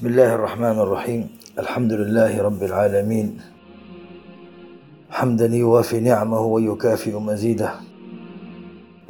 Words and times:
بسم 0.00 0.08
الله 0.08 0.34
الرحمن 0.34 0.78
الرحيم 0.80 1.28
الحمد 1.58 1.92
لله 1.92 2.42
رب 2.42 2.62
العالمين 2.62 3.36
حمدا 5.10 5.46
يوافي 5.46 6.00
نعمه 6.00 6.40
ويكافئ 6.40 7.18
مزيده 7.18 7.70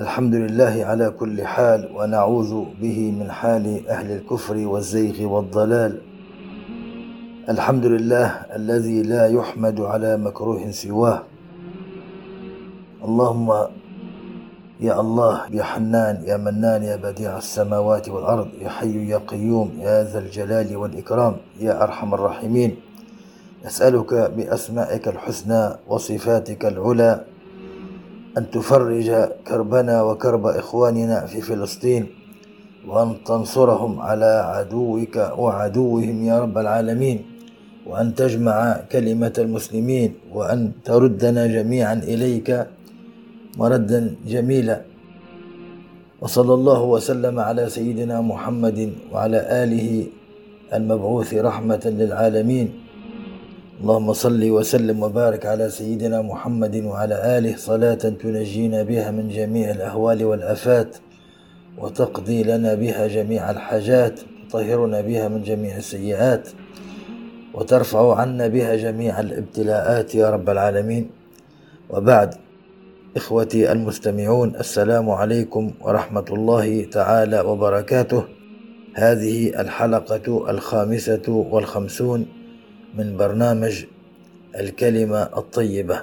الحمد 0.01 0.35
لله 0.35 0.85
على 0.85 1.11
كل 1.11 1.47
حال 1.47 1.89
ونعوذ 1.95 2.65
به 2.83 3.11
من 3.11 3.31
حال 3.31 3.89
أهل 3.89 4.11
الكفر 4.11 4.57
والزيغ 4.67 5.23
والضلال 5.33 6.01
الحمد 7.49 7.87
لله 7.87 8.27
الذي 8.57 9.03
لا 9.03 9.27
يحمد 9.29 9.81
على 9.81 10.17
مكروه 10.17 10.71
سواه 10.71 11.23
اللهم 13.05 13.49
يا 14.81 15.01
الله 15.01 15.53
يا 15.53 15.63
حنان 15.63 16.25
يا 16.25 16.37
منان 16.37 16.83
يا 16.83 16.97
بديع 16.97 17.39
السماوات 17.39 18.09
والأرض 18.09 18.49
يا 18.65 18.69
حي 18.69 19.09
يا 19.09 19.19
قيوم 19.29 19.69
يا 19.81 20.05
ذا 20.05 20.19
الجلال 20.19 20.77
والإكرام 20.77 21.37
يا 21.61 21.83
أرحم 21.83 22.15
الراحمين. 22.15 22.77
نسألك 23.65 24.15
بأسمائك 24.37 25.09
الحسنى 25.09 25.63
وصفاتك 25.89 26.65
العلى 26.65 27.25
أن 28.39 28.51
تفرج 28.51 29.11
كربنا 29.49 30.03
وكرب 30.03 30.47
إخواننا 30.47 31.27
في 31.27 31.41
فلسطين 31.41 32.07
وأن 32.89 33.17
تنصرهم 33.27 34.01
على 34.01 34.33
عدوك 34.55 35.17
وعدوهم 35.39 36.25
يا 36.25 36.41
رب 36.41 36.59
العالمين 36.59 37.19
وأن 37.87 38.15
تجمع 38.15 38.81
كلمة 38.93 39.33
المسلمين 39.39 40.15
وأن 40.33 40.73
تردنا 40.85 41.47
جميعا 41.47 41.95
إليك 41.95 42.67
مردا 43.57 44.15
جميلا. 44.27 44.81
وصلى 46.21 46.55
الله 46.55 46.83
وسلم 46.83 47.39
على 47.41 47.69
سيدنا 47.69 48.21
محمد 48.21 48.93
وعلى 49.13 49.41
آله 49.65 50.07
المبعوث 50.75 51.35
رحمة 51.35 51.85
للعالمين. 51.87 52.69
اللهم 53.81 54.13
صل 54.13 54.43
وسلم 54.51 55.03
وبارك 55.03 55.47
على 55.47 55.71
سيدنا 55.71 56.23
محمد 56.23 56.77
وعلى 56.85 57.39
آله 57.39 57.57
صلاة 57.57 57.95
تنجينا 57.95 58.83
بها 58.83 59.11
من 59.11 59.29
جميع 59.29 59.71
الأهوال 59.71 60.25
والآفات 60.25 60.97
وتقضي 61.79 62.43
لنا 62.43 62.75
بها 62.75 63.07
جميع 63.07 63.51
الحاجات 63.51 64.21
تطهرنا 64.49 65.01
بها 65.01 65.29
من 65.29 65.43
جميع 65.43 65.77
السيئات 65.77 66.49
وترفع 67.55 68.17
عنا 68.17 68.47
بها 68.47 68.77
جميع 68.77 69.21
الابتلاءات 69.21 70.15
يا 70.15 70.31
رب 70.31 70.51
العالمين. 70.51 71.11
وبعد 71.91 72.35
إخوتي 73.17 73.73
المستمعون 73.73 74.57
السلام 74.57 75.11
عليكم 75.11 75.71
ورحمة 75.81 76.25
الله 76.31 76.85
تعالى 76.85 77.41
وبركاته. 77.41 78.25
هذه 78.95 79.61
الحلقة 79.61 80.51
الخامسة 80.51 81.23
والخمسون 81.29 82.27
من 82.95 83.17
برنامج 83.17 83.85
الكلمة 84.61 85.23
الطيبة. 85.23 86.01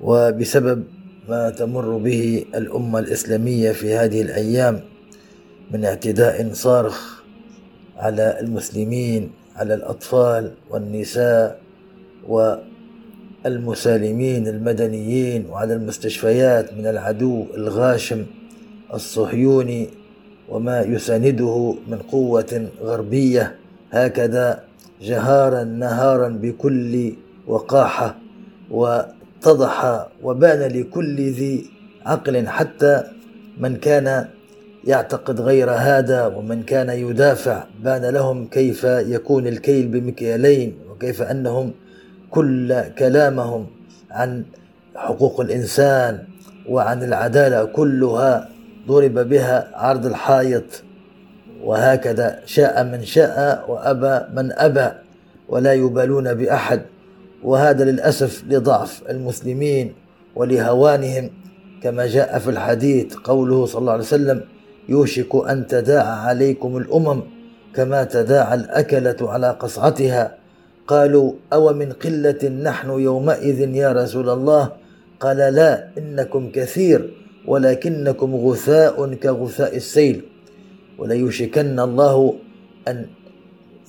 وبسبب 0.00 0.84
ما 1.28 1.50
تمر 1.50 1.96
به 1.96 2.44
الأمة 2.54 2.98
الإسلامية 2.98 3.72
في 3.72 3.94
هذه 3.94 4.22
الأيام 4.22 4.80
من 5.70 5.84
اعتداء 5.84 6.52
صارخ 6.52 7.22
على 7.96 8.40
المسلمين 8.40 9.30
على 9.56 9.74
الأطفال 9.74 10.52
والنساء 10.70 11.63
والمسالمين 12.28 14.48
المدنيين 14.48 15.46
وعلى 15.50 15.74
المستشفيات 15.74 16.74
من 16.74 16.86
العدو 16.86 17.46
الغاشم 17.56 18.26
الصهيوني 18.94 19.88
وما 20.48 20.80
يسانده 20.80 21.74
من 21.88 21.98
قوة 21.98 22.66
غربية 22.82 23.56
هكذا 23.90 24.64
جهارا 25.02 25.64
نهارا 25.64 26.28
بكل 26.28 27.12
وقاحة 27.46 28.16
واتضح 28.70 30.06
وبان 30.22 30.72
لكل 30.72 31.16
ذي 31.16 31.66
عقل 32.06 32.48
حتى 32.48 33.02
من 33.58 33.76
كان 33.76 34.28
يعتقد 34.84 35.40
غير 35.40 35.70
هذا 35.70 36.26
ومن 36.26 36.62
كان 36.62 36.88
يدافع 36.90 37.64
بان 37.82 38.04
لهم 38.04 38.46
كيف 38.46 38.84
يكون 38.84 39.46
الكيل 39.46 39.88
بمكيالين 39.88 40.74
وكيف 40.90 41.22
أنهم 41.22 41.72
كل 42.34 42.82
كلامهم 42.98 43.66
عن 44.10 44.44
حقوق 44.96 45.40
الإنسان 45.40 46.18
وعن 46.68 47.02
العدالة 47.02 47.64
كلها 47.64 48.48
ضرب 48.88 49.18
بها 49.18 49.70
عرض 49.74 50.06
الحائط. 50.06 50.64
وهكذا 51.62 52.40
شاء 52.46 52.84
من 52.84 53.04
شاء 53.04 53.64
وأبى 53.70 54.14
من 54.34 54.52
أبى 54.52 54.88
ولا 55.48 55.72
يبالون 55.72 56.34
بأحد. 56.34 56.82
وهذا 57.42 57.84
للأسف 57.84 58.44
لضعف 58.48 59.02
المسلمين 59.10 59.94
ولهوانهم. 60.36 61.30
كما 61.82 62.06
جاء 62.06 62.38
في 62.38 62.50
الحديث 62.50 63.14
قوله 63.14 63.66
صلى 63.66 63.80
الله 63.80 63.92
عليه 63.92 64.02
وسلم 64.02 64.40
يوشك 64.88 65.28
أن 65.48 65.66
تداعى 65.66 66.12
عليكم 66.28 66.76
الأمم 66.76 67.20
كما 67.74 68.04
تداعى 68.04 68.54
الأكلة 68.54 69.16
على 69.20 69.50
قصعتها 69.50 70.43
قالوا 70.86 71.32
أو 71.52 71.72
من 71.72 71.92
قلة 71.92 72.48
نحن 72.48 72.90
يومئذ 72.90 73.60
يا 73.74 73.92
رسول 73.92 74.28
الله؟ 74.30 74.72
قال 75.20 75.36
لا 75.36 75.88
إنكم 75.98 76.50
كثير 76.50 77.10
ولكنكم 77.46 78.36
غثاء 78.36 79.14
كغثاء 79.14 79.76
السيل. 79.76 80.22
وليوشكن 80.98 81.80
الله 81.80 82.34
أن 82.88 83.06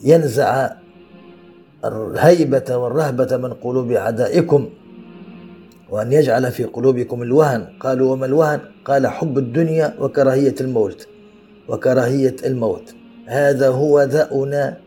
ينزع 0.03 0.71
الهيبة 1.85 2.77
والرهبة 2.77 3.37
من 3.37 3.53
قلوب 3.53 3.91
أعدائكم 3.91 4.69
وأن 5.89 6.11
يجعل 6.11 6.51
في 6.51 6.63
قلوبكم 6.63 7.21
الوهن. 7.23 7.67
قالوا 7.79 8.11
وما 8.11 8.25
الوهن؟ 8.25 8.59
قال 8.85 9.07
حب 9.07 9.37
الدنيا 9.37 9.95
وكراهية 9.99 10.55
الموت. 10.61 11.07
وكراهية 11.67 12.35
الموت. 12.45 12.95
هذا 13.25 13.69
هو 13.69 14.01
ذاؤنا 14.01 14.77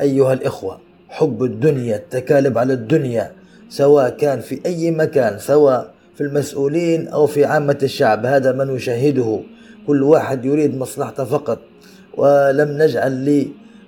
أيها 0.00 0.32
الإخوة. 0.32 0.91
حب 1.12 1.42
الدنيا 1.44 1.96
التكالب 1.96 2.58
على 2.58 2.72
الدنيا 2.72 3.32
سواء 3.68 4.08
كان 4.16 4.40
في 4.40 4.60
أي 4.66 4.90
مكان 4.90 5.38
سواء 5.38 5.92
في 6.16 6.20
المسؤولين 6.20 7.08
أو 7.08 7.26
في 7.26 7.44
عامة 7.44 7.78
الشعب 7.82 8.26
هذا 8.26 8.52
ما 8.52 8.64
نشاهده 8.64 9.40
كل 9.86 10.02
واحد 10.02 10.44
يريد 10.44 10.76
مصلحته 10.76 11.24
فقط. 11.24 11.58
ولم 12.16 12.82
نجعل 12.82 13.12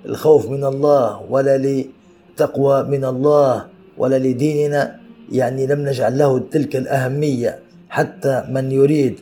للخوف 0.05 0.49
من 0.49 0.63
الله 0.63 1.21
ولا 1.29 1.57
لتقوى 1.57 2.83
من 2.83 3.05
الله 3.05 3.65
ولا 3.97 4.19
لديننا. 4.19 4.99
يعني 5.31 5.67
لم 5.67 5.85
نجعل 5.85 6.17
له 6.17 6.39
تلك 6.51 6.75
الأهمية. 6.75 7.59
حتى 7.89 8.43
من 8.49 8.71
يريد 8.71 9.19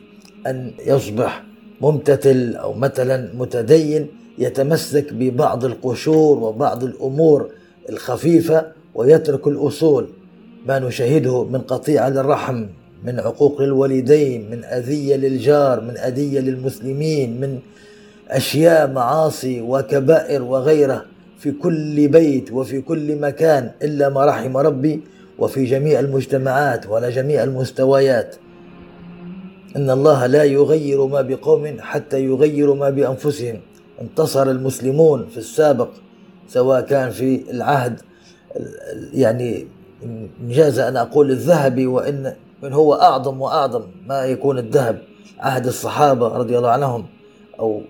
أن 0.47 0.71
يصبح 0.85 1.43
ممتثل 1.81 2.55
أو 2.55 2.73
مثلا 2.73 3.29
متدين 3.35 4.07
يتمسك 4.37 5.13
ببعض 5.13 5.65
القشور 5.65 6.37
وبعض 6.39 6.83
الأمور. 6.83 7.49
الخفيفة 7.89 8.71
ويترك 8.95 9.47
الأصول 9.47 10.07
ما 10.65 10.79
نشاهده 10.79 11.43
من 11.43 11.61
قطيعة 11.61 12.09
للرحم 12.09 12.65
من 13.03 13.19
عقوق 13.19 13.61
الوالدين 13.61 14.49
من 14.51 14.63
أذية 14.63 15.15
للجار 15.15 15.81
من 15.81 15.97
أذية 15.97 16.39
للمسلمين 16.39 17.39
من 17.41 17.59
أشياء 18.29 18.91
معاصي 18.91 19.61
وكبائر 19.61 20.43
وغيره 20.43 21.05
في 21.39 21.51
كل 21.51 22.07
بيت 22.07 22.51
وفي 22.51 22.81
كل 22.81 23.19
مكان 23.19 23.71
إلا 23.83 24.09
ما 24.09 24.25
رحم 24.25 24.57
ربي 24.57 25.01
وفي 25.39 25.65
جميع 25.65 25.99
المجتمعات 25.99 26.87
وعلى 26.87 27.09
جميع 27.09 27.43
المستويات. 27.43 28.35
إن 29.75 29.89
الله 29.89 30.25
لا 30.25 30.43
يغير 30.43 31.05
ما 31.05 31.21
بقوم 31.21 31.77
حتى 31.79 32.23
يغيروا 32.25 32.75
ما 32.75 32.89
بأنفسهم. 32.89 33.59
انتصر 34.01 34.51
المسلمون 34.51 35.27
في 35.27 35.37
السابق 35.37 35.89
سواء 36.47 36.81
كان 36.81 37.09
في 37.09 37.51
العهد 37.51 37.99
يعني 39.13 39.67
إنجاز 40.41 40.79
أن 40.79 40.97
أقول 40.97 41.31
الذهبي 41.31 41.85
وإن 41.87 42.33
من 42.63 42.73
هو 42.73 42.93
أعظم 42.93 43.41
وأعظم 43.41 43.81
ما 44.07 44.25
يكون 44.25 44.57
الذهب 44.57 45.01
عهد 45.39 45.67
الصحابة 45.67 46.27
رضي 46.27 46.57
الله 46.57 46.69
عنهم 46.69 47.05
أو 47.59 47.81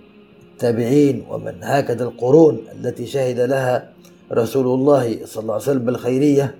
التابعين 0.53 1.25
ومن 1.29 1.53
هكذا 1.61 2.03
القرون 2.03 2.59
التي 2.79 3.05
شهد 3.05 3.39
لها 3.39 3.89
رسول 4.31 4.67
الله 4.67 5.25
صلى 5.25 5.41
الله 5.41 5.53
عليه 5.53 5.63
وسلم 5.63 5.85
بالخيرية 5.85 6.55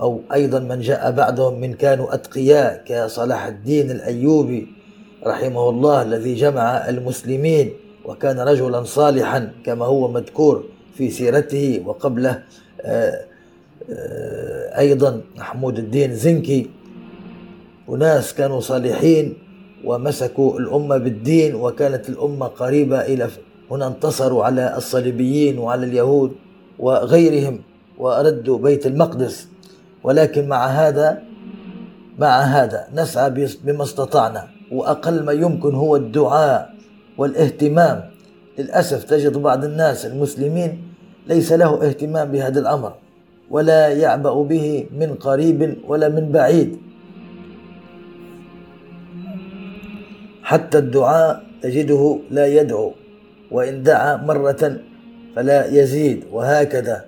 أو 0.00 0.20
أيضا 0.32 0.58
من 0.58 0.80
جاء 0.80 1.10
بعدهم 1.10 1.60
من 1.60 1.74
كانوا 1.74 2.14
أتقياء 2.14 2.82
كصلاح 2.86 3.46
الدين 3.46 3.90
الأيوبي 3.90 4.68
رحمه 5.26 5.68
الله 5.68 6.02
الذي 6.02 6.34
جمع 6.34 6.88
المسلمين 6.88 7.72
وكان 8.04 8.40
رجلا 8.40 8.82
صالحا 8.84 9.52
كما 9.64 9.84
هو 9.84 10.08
مذكور. 10.08 10.64
في 10.94 11.10
سيرته 11.10 11.82
وقبله 11.86 12.42
آه، 12.80 13.24
آه، 13.90 14.78
أيضا 14.78 15.20
محمود 15.36 15.78
الدين 15.78 16.14
زنكي. 16.14 16.70
وناس 17.88 18.34
كانوا 18.34 18.60
صالحين 18.60 19.34
ومسكوا 19.84 20.58
الأمة 20.60 20.96
بالدين 20.96 21.54
وكانت 21.54 22.08
الأمة 22.08 22.46
قريبة 22.46 23.00
إلى 23.00 23.28
هنا 23.70 23.86
انتصروا 23.86 24.44
على 24.44 24.76
الصليبيين 24.76 25.58
وعلى 25.58 25.86
اليهود 25.86 26.32
وغيرهم 26.78 27.58
وردوا 27.98 28.58
بيت 28.58 28.86
المقدس. 28.86 29.48
ولكن 30.04 30.48
مع 30.48 30.66
هذا 30.66 31.22
مع 32.18 32.40
هذا 32.40 32.88
نسعى 32.94 33.30
بما 33.64 33.82
استطعنا 33.82 34.48
وأقل 34.72 35.24
ما 35.24 35.32
يمكن 35.32 35.74
هو 35.74 35.96
الدعاء 35.96 36.74
والاهتمام 37.18 38.09
للأسف 38.60 39.04
تجد 39.04 39.38
بعض 39.38 39.64
الناس 39.64 40.06
المسلمين 40.06 40.82
ليس 41.26 41.52
له 41.52 41.86
اهتمام 41.88 42.32
بهذا 42.32 42.60
الأمر 42.60 42.94
ولا 43.50 43.88
يعبأ 43.88 44.42
به 44.42 44.86
من 44.98 45.14
قريب 45.14 45.76
ولا 45.88 46.08
من 46.08 46.32
بعيد. 46.32 46.76
حتى 50.42 50.78
الدعاء 50.78 51.42
تجده 51.62 52.18
لا 52.30 52.46
يدعو 52.46 52.92
وإن 53.50 53.82
دعا 53.82 54.16
مرة 54.16 54.76
فلا 55.36 55.66
يزيد 55.66 56.24
وهكذا 56.32 57.04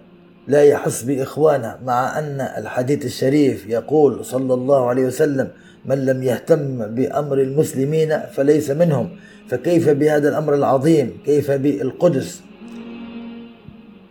لا 0.49 0.63
يحس 0.65 1.03
بإخوانه 1.03 1.79
مع 1.85 2.19
أن 2.19 2.41
الحديث 2.41 3.05
الشريف 3.05 3.67
يقول 3.67 4.25
صلى 4.25 4.55
الله 4.55 4.89
عليه 4.89 5.07
وسلم 5.07 5.49
من 5.85 6.07
لم 6.07 6.23
يهتم 6.23 6.87
بأمر 6.87 7.39
المسلمين 7.41 8.19
فليس 8.21 8.71
منهم. 8.71 9.09
فكيف 9.49 9.89
بهذا 9.89 10.29
الأمر 10.29 10.55
العظيم؟ 10.55 11.19
كيف 11.25 11.51
بالقدس؟ 11.51 12.43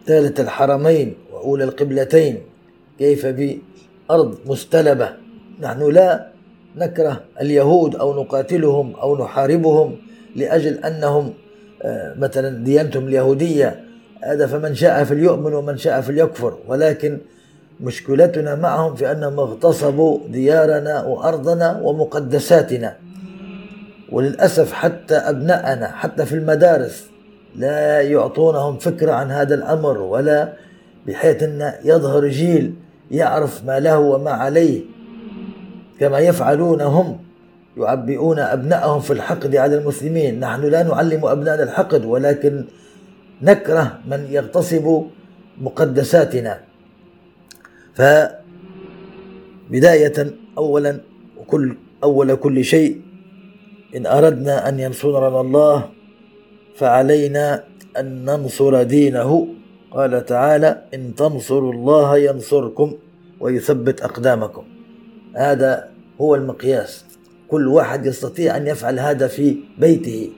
ثالث 0.06 0.40
الحرمين 0.40 1.14
وأولى 1.34 1.64
القبلتين. 1.64 2.38
كيف 3.00 3.26
بأرض 3.26 4.38
مستلبة؟ 4.46 5.10
نحن 5.62 5.92
لا 5.92 6.32
نكره 6.76 7.22
اليهود 7.42 7.96
أو 7.96 8.22
نقاتلهم 8.24 8.96
أو 8.96 9.24
نحاربهم 9.24 9.96
لأجل 10.36 10.74
أنهم 10.74 11.34
آه، 11.84 12.16
مثلا 12.20 12.64
ديانتهم 12.64 13.08
اليهودية. 13.08 13.84
هذا 14.24 14.48
فمن 14.48 14.76
شاء 14.76 15.04
فليؤمن 15.04 15.54
ومن 15.54 15.78
شاء 15.78 16.02
فليكفر. 16.02 16.58
ولكن 16.68 17.18
مشكلتنا 17.82 18.56
معهم 18.56 18.96
في 18.96 19.12
أنهم 19.12 19.40
اغتصبوا 19.40 20.20
ديارنا 20.30 21.04
وأرضنا 21.04 21.80
ومقدساتنا. 21.84 22.96
وللأسف 24.12 24.74
حتى 24.74 25.16
أبنائنا 25.16 25.88
حتى 25.88 26.26
في 26.26 26.36
المدارس 26.36 27.08
لا 27.56 28.02
يعطونهم 28.02 28.78
فكرة 28.78 29.12
عن 29.12 29.32
هذا 29.32 29.56
الأمر 29.56 29.98
ولا 29.98 30.54
بحيث 31.08 31.44
أن 31.44 31.74
يظهر 31.84 32.28
جيل 32.28 32.74
يعرف 33.12 33.66
ما 33.66 33.80
له 33.80 34.00
وما 34.00 34.32
عليه. 34.32 34.82
كما 36.00 36.20
يفعلون 36.20 36.82
هم 36.82 37.18
يعبئون 37.78 38.40
أبنائهم 38.40 39.00
في 39.00 39.14
الحقد 39.14 39.56
على 39.56 39.78
المسلمين. 39.78 40.40
نحن 40.40 40.62
لا 40.62 40.84
نعلم 40.84 41.26
أبنائنا 41.26 41.64
الحقد 41.64 42.06
ولكن 42.06 42.66
نكره 43.42 44.00
من 44.08 44.28
يغتصب 44.30 45.04
مقدساتنا. 45.62 46.71
فبداية 49.70 50.18
أولا 50.58 51.02
وكل 51.38 51.76
أول 52.04 52.36
كل 52.36 52.64
شيء 52.64 53.02
إن 53.96 54.06
أردنا 54.06 54.70
أن 54.70 54.80
ينصرنا 54.80 55.42
الله 55.42 55.90
فعلينا 56.76 57.64
أن 58.00 58.26
ننصر 58.26 58.84
دينه. 58.84 59.48
قال 59.92 60.26
تعالى 60.26 60.82
إن 60.94 61.16
تنصروا 61.16 61.74
الله 61.74 62.18
ينصركم 62.18 62.98
ويثبت 63.40 64.02
أقدامكم. 64.02 64.64
هذا 65.36 65.90
هو 66.22 66.36
المقياس. 66.36 67.06
كل 67.48 67.68
واحد 67.68 68.06
يستطيع 68.06 68.58
أن 68.58 68.68
يفعل 68.68 69.00
هذا 69.00 69.28
في 69.28 69.56
بيته. 69.78 70.30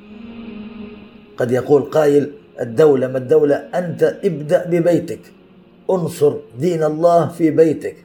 قد 1.37 1.51
يقول 1.51 1.81
قائل 1.81 2.31
الدولة 2.61 3.07
ما 3.07 3.17
الدولة 3.17 3.55
أنت 3.55 4.03
ابدأ 4.25 4.65
ببيتك. 4.69 5.19
انصر 5.95 6.33
دين 6.59 6.83
الله 6.83 7.27
في 7.27 7.51
بيتك. 7.51 7.95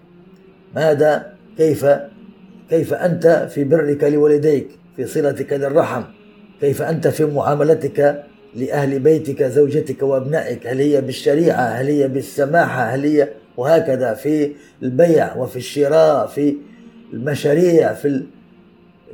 ماذا؟ 0.77 1.33
كيف؟ 1.57 1.87
كيف 2.71 2.95
أنت 2.95 3.49
في 3.51 3.65
برك 3.65 4.05
لوالديك 4.05 4.69
في 4.97 5.07
صلتك 5.07 5.53
للرحم؟ 5.53 6.03
كيف 6.61 6.83
أنت 6.83 7.09
في 7.09 7.25
معاملتك 7.25 8.25
لأهل 8.55 8.99
بيتك 8.99 9.43
زوجتك 9.43 10.03
وأبنائك؟ 10.03 10.67
هل 10.67 10.79
هي 10.79 11.01
بالشريعة؟ 11.01 11.63
هل 11.63 11.87
هي 11.87 12.09
بالسماحة؟ 12.09 12.83
هل 12.83 13.05
هي 13.05 13.29
وهكذا 13.57 14.15
في 14.15 14.53
البيع 14.83 15.37
وفي 15.37 15.57
الشراء 15.57 16.27
في 16.27 16.57
المشاريع 17.13 17.95
في 17.95 18.23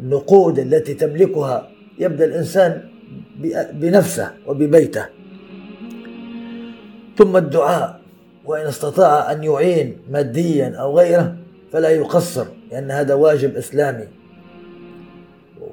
النقود 0.00 0.58
التي 0.58 0.94
تملكها؟ 0.94 1.68
يبدأ 1.98 2.24
الإنسان 2.24 2.82
بنفسه 3.72 4.30
وببيته. 4.46 5.06
ثم 7.18 7.36
الدعاء. 7.36 8.03
وإن 8.46 8.66
استطاع 8.66 9.32
أن 9.32 9.44
يعين 9.44 9.96
ماديا 10.10 10.76
أو 10.76 10.98
غيره 10.98 11.36
فلا 11.72 11.88
يقصر 11.88 12.46
لأن 12.70 12.90
هذا 12.90 13.14
واجب 13.14 13.56
إسلامي. 13.56 14.04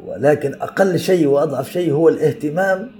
ولكن 0.05 0.53
أقل 0.53 0.99
شيء 0.99 1.27
وأضعف 1.27 1.69
شيء 1.71 1.91
هو 1.91 2.09
الاهتمام 2.09 2.91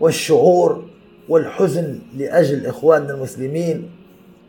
والشعور 0.00 0.84
والحزن 1.28 1.98
لأجل 2.16 2.66
إخواننا 2.66 3.14
المسلمين 3.14 3.90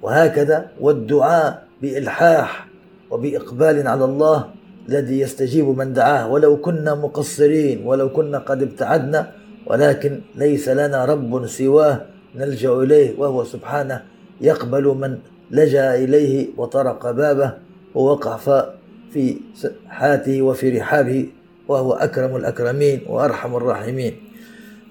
وهكذا 0.02 0.68
والدعاء 0.80 1.68
بإلحاح 1.82 2.68
وبإقبال 3.12 3.88
على 3.88 4.06
الله 4.06 4.46
الذي 4.90 5.20
يستجيب 5.20 5.68
من 5.68 5.94
دعاه. 5.94 6.28
ولو 6.32 6.58
كنا 6.58 6.96
مقصرين 6.96 7.86
ولو 7.86 8.10
كنا 8.10 8.38
قد 8.38 8.62
ابتعدنا 8.62 9.32
ولكن 9.66 10.22
ليس 10.36 10.70
لنا 10.70 11.06
رب 11.06 11.48
سواه 11.48 12.02
نلجأ 12.36 12.74
إليه 12.74 13.20
وهو 13.20 13.44
سبحانه 13.44 14.02
يقبل 14.42 14.84
من 14.84 15.20
لجأ 15.52 15.96
إليه 15.96 16.48
وطرق 16.58 17.12
بابه 17.12 17.54
ووقع 17.96 18.38
في 19.14 19.38
حاته 19.88 20.42
وفي 20.42 20.78
رحابه 20.80 21.26
وهو 21.68 21.94
أكرم 21.94 22.36
الأكرمين 22.36 23.02
وأرحم 23.08 23.56
الراحمين. 23.56 24.16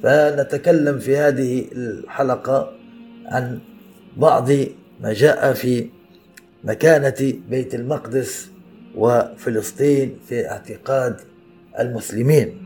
فنتكلم 0.02 0.98
في 0.98 1.16
هذه 1.16 1.64
الحلقة 1.72 2.72
عن 3.26 3.58
بعض 4.16 4.50
ما 5.00 5.12
جاء 5.12 5.52
في 5.52 5.86
مكانة 6.64 7.32
بيت 7.50 7.74
المقدس 7.74 8.48
وفلسطين 8.96 10.16
في 10.28 10.50
اعتقاد 10.50 11.20
المسلمين. 11.80 12.62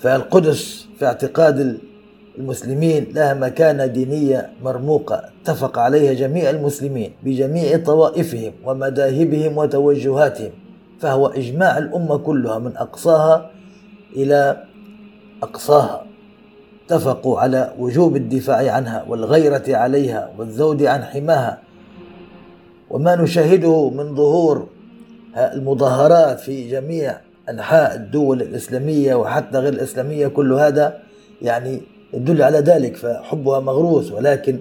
فالقدس 0.00 0.86
في 0.98 1.06
اعتقاد 1.06 1.78
المسلمين 2.38 3.06
لها 3.14 3.34
مكانة 3.34 3.86
دينية 3.86 4.50
مرموقة. 4.62 5.22
اتفق 5.42 5.78
عليها 5.78 6.12
جميع 6.12 6.50
المسلمين 6.50 7.12
بجميع 7.24 7.76
طوائفهم 7.76 8.52
ومذاهبهم 8.64 9.58
وتوجهاتهم. 9.58 10.50
فهو 11.00 11.26
إجماع 11.26 11.78
الأمة 11.78 12.16
كلها 12.16 12.58
من 12.58 12.76
أقصاها 12.76 13.50
إلى 14.16 14.64
أقصاها. 15.42 16.06
اتفقوا 16.86 17.40
على 17.40 17.72
وجوب 17.78 18.16
الدفاع 18.16 18.72
عنها 18.72 19.04
والغيرة 19.08 19.76
عليها 19.76 20.30
والذود 20.38 20.82
عن 20.82 21.02
حماها. 21.04 21.58
وما 22.90 23.16
نشاهده 23.16 23.90
من 23.90 24.14
ظهور 24.14 24.66
المظاهرات 25.36 26.40
في 26.40 26.70
جميع 26.70 27.20
أنحاء 27.48 27.94
الدول 27.94 28.42
الإسلامية 28.42 29.14
وحتى 29.14 29.58
غير 29.58 29.72
الإسلامية 29.72 30.26
كل 30.26 30.52
هذا 30.52 30.98
يعني 31.42 31.82
يدل 32.14 32.42
على 32.42 32.58
ذلك 32.58 32.96
فحبها 32.96 33.60
مغروس 33.60 34.12
ولكن 34.12 34.58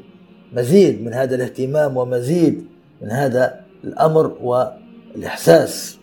مزيد 0.54 1.02
من 1.02 1.14
هذا 1.14 1.36
الاهتمام 1.36 1.98
ومزيد 1.98 2.66
من 3.02 3.12
هذا 3.12 3.60
الأمر 3.84 4.38
والإحساس. 4.42 5.98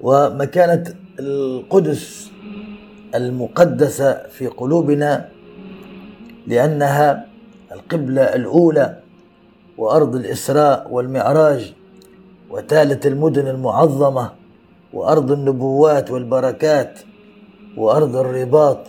ومكانة 0.00 0.84
القدس 1.18 2.30
المقدسة 3.14 4.28
في 4.28 4.46
قلوبنا 4.46 5.28
لأنها 6.46 7.26
القبلة 7.72 8.22
الأولى 8.22 8.96
وأرض 9.78 10.16
الإسراء 10.16 10.88
والمعراج 10.90 11.72
وثالث 12.50 13.06
المدن 13.06 13.46
المعظمة 13.46 14.30
وأرض 14.92 15.32
النبوات 15.32 16.10
والبركات 16.10 16.98
وأرض 17.76 18.16
الرباط. 18.16 18.86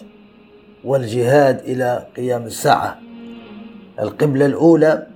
والجهاد 0.83 1.59
إلى 1.59 2.05
قيام 2.17 2.43
الساعة. 2.45 2.99
القبلة 3.99 4.45
الأولى 4.45 5.07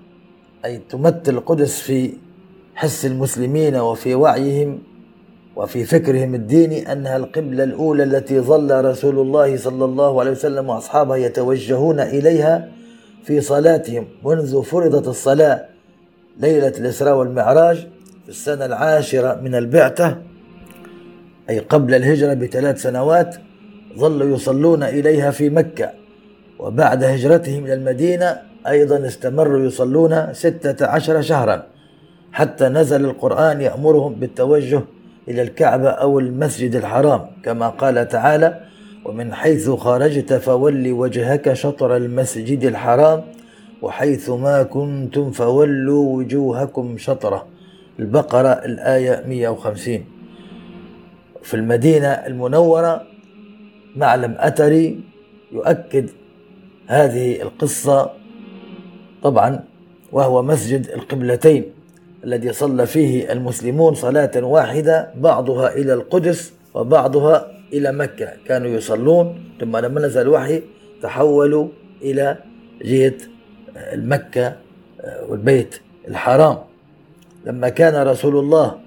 أي 0.65 0.77
تمثل 0.89 1.21
القدس 1.27 1.79
في 1.79 2.13
حس 2.75 3.05
المسلمين 3.05 3.75
وفي 3.75 4.15
وعيهم 4.15 4.79
وفي 5.55 5.83
فكرهم 5.83 6.35
الديني 6.35 6.91
أنها 6.91 7.17
القبلة 7.17 7.63
الأولى 7.63 8.03
التي 8.03 8.39
ظل 8.39 8.85
رسول 8.85 9.19
الله 9.19 9.57
صلى 9.57 9.85
الله 9.85 10.19
عليه 10.19 10.31
وسلم 10.31 10.69
وأصحابه 10.69 11.17
يتوجهون 11.17 11.99
إليها 11.99 12.69
في 13.23 13.41
صلاتهم 13.41 14.07
منذ 14.25 14.63
فرضت 14.63 15.07
الصلاة 15.07 15.65
ليلة 16.39 16.67
الإسراء 16.67 17.15
والمعراج 17.17 17.87
في 18.23 18.29
السنة 18.29 18.65
العاشرة 18.65 19.39
من 19.41 19.55
البعثة 19.55 20.17
أي 21.49 21.59
قبل 21.59 21.95
الهجرة 21.95 22.33
بثلاث 22.33 22.81
سنوات. 22.81 23.35
ظلوا 23.97 24.35
يصلون 24.35 24.83
إليها 24.83 25.31
في 25.31 25.49
مكة. 25.49 25.91
وبعد 26.59 27.03
هجرتهم 27.03 27.65
إلى 27.65 27.73
المدينة 27.73 28.37
أيضا 28.67 29.07
استمروا 29.07 29.65
يصلون 29.65 30.33
ستة 30.33 30.87
عشر 30.87 31.21
شهرا 31.21 31.63
حتى 32.31 32.69
نزل 32.69 33.05
القرآن 33.05 33.61
يأمرهم 33.61 34.13
بالتوجه 34.13 34.81
إلى 35.27 35.41
الكعبة 35.41 35.89
أو 35.89 36.19
المسجد 36.19 36.75
الحرام 36.75 37.25
كما 37.43 37.69
قال 37.69 38.07
تعالى 38.07 38.59
ومن 39.05 39.33
حيث 39.33 39.69
خرجت 39.69 40.33
فول 40.33 40.91
وجهك 40.91 41.53
شطر 41.53 41.95
المسجد 41.95 42.63
الحرام 42.63 43.23
وحيث 43.81 44.29
ما 44.29 44.63
كنتم 44.63 45.31
فولوا 45.31 46.17
وجوهكم 46.17 46.97
شطره 46.97 47.45
البقرة 47.99 48.49
الآية 48.49 49.23
150 49.27 50.05
في 51.43 51.53
المدينة 51.53 52.07
المنورة 52.07 53.01
معلم 53.95 54.35
أثري 54.39 54.99
يؤكد 55.51 56.09
هذه 56.87 57.41
القصة 57.41 58.11
طبعا 59.23 59.63
وهو 60.11 60.43
مسجد 60.43 60.87
القبلتين 60.87 61.63
الذي 62.23 62.53
صلى 62.53 62.85
فيه 62.85 63.31
المسلمون 63.31 63.93
صلاة 63.93 64.31
واحدة 64.43 65.11
بعضها 65.15 65.73
إلى 65.73 65.93
القدس 65.93 66.53
وبعضها 66.73 67.51
إلى 67.73 67.91
مكة. 67.91 68.33
كانوا 68.45 68.67
يصلون 68.67 69.43
ثم 69.59 69.77
لما 69.77 70.01
نزل 70.01 70.21
الوحي 70.21 70.61
تحولوا 71.01 71.67
إلى 72.01 72.37
جهة 72.81 73.13
المكة 73.77 74.55
والبيت 75.29 75.75
الحرام. 76.07 76.57
لما 77.45 77.69
كان 77.69 78.07
رسول 78.07 78.37
الله 78.37 78.79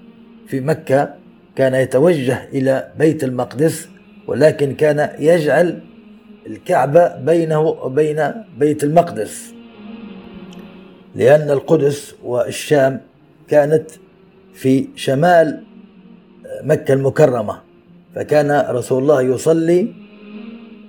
في 0.47 0.59
مكة 0.59 1.13
كان 1.55 1.75
يتوجه 1.75 2.49
إلى 2.53 2.91
بيت 2.99 3.23
المقدس 3.23 3.89
ولكن 4.29 4.73
كان 4.73 5.09
يجعل 5.19 5.79
الكعبة 6.47 7.15
بينه 7.15 7.59
وبين 7.59 8.31
بيت 8.57 8.83
المقدس. 8.83 9.53
لأن 11.15 11.49
القدس 11.49 12.15
والشام 12.23 13.01
كانت 13.47 13.91
في 14.53 14.87
شمال 14.95 15.63
مكة 16.63 16.93
المكرمة. 16.93 17.59
فكان 18.15 18.65
رسول 18.69 19.01
الله 19.01 19.21
يصلي 19.21 19.93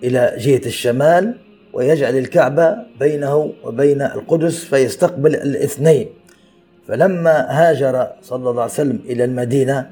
إلى 0.04 0.35
جهة 0.38 0.66
الشمال 0.66 1.35
ويجعل 1.73 2.16
الكعبة 2.18 2.76
بينه 3.00 3.52
وبين 3.64 4.02
القدس 4.02 4.64
فيستقبل 4.64 5.35
الاثنين. 5.35 6.09
فلما 6.88 7.47
هاجر 7.50 8.06
صلى 8.23 8.50
الله 8.50 8.62
عليه 8.62 8.73
وسلم 8.73 9.00
إلى 9.04 9.25
المدينة 9.25 9.90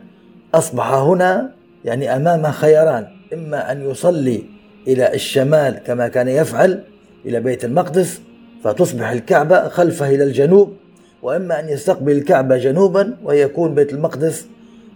أصبح 0.55 0.93
هنا 0.93 1.51
يعني 1.85 2.17
أمام 2.17 2.51
خيران. 2.51 3.18
إما 3.33 3.73
أن 3.73 3.91
يصلي 3.91 4.45
إلى 4.87 5.15
الشمال 5.15 5.79
كما 5.87 6.09
كان 6.09 6.29
يفعل 6.29 6.85
إلى 7.27 7.41
بيت 7.41 7.65
المقدس 7.65 8.21
فتصبح 8.65 9.11
الكعبة 9.11 9.69
خلفه 9.69 10.09
إلى 10.15 10.25
الجنوب 10.25 10.77
وإما 11.23 11.61
أن 11.61 11.69
يستقبل 11.69 12.13
الكعبة 12.13 12.57
جنوبا 12.57 13.17
ويكون 13.25 13.75
بيت 13.75 13.93
المقدس 13.93 14.47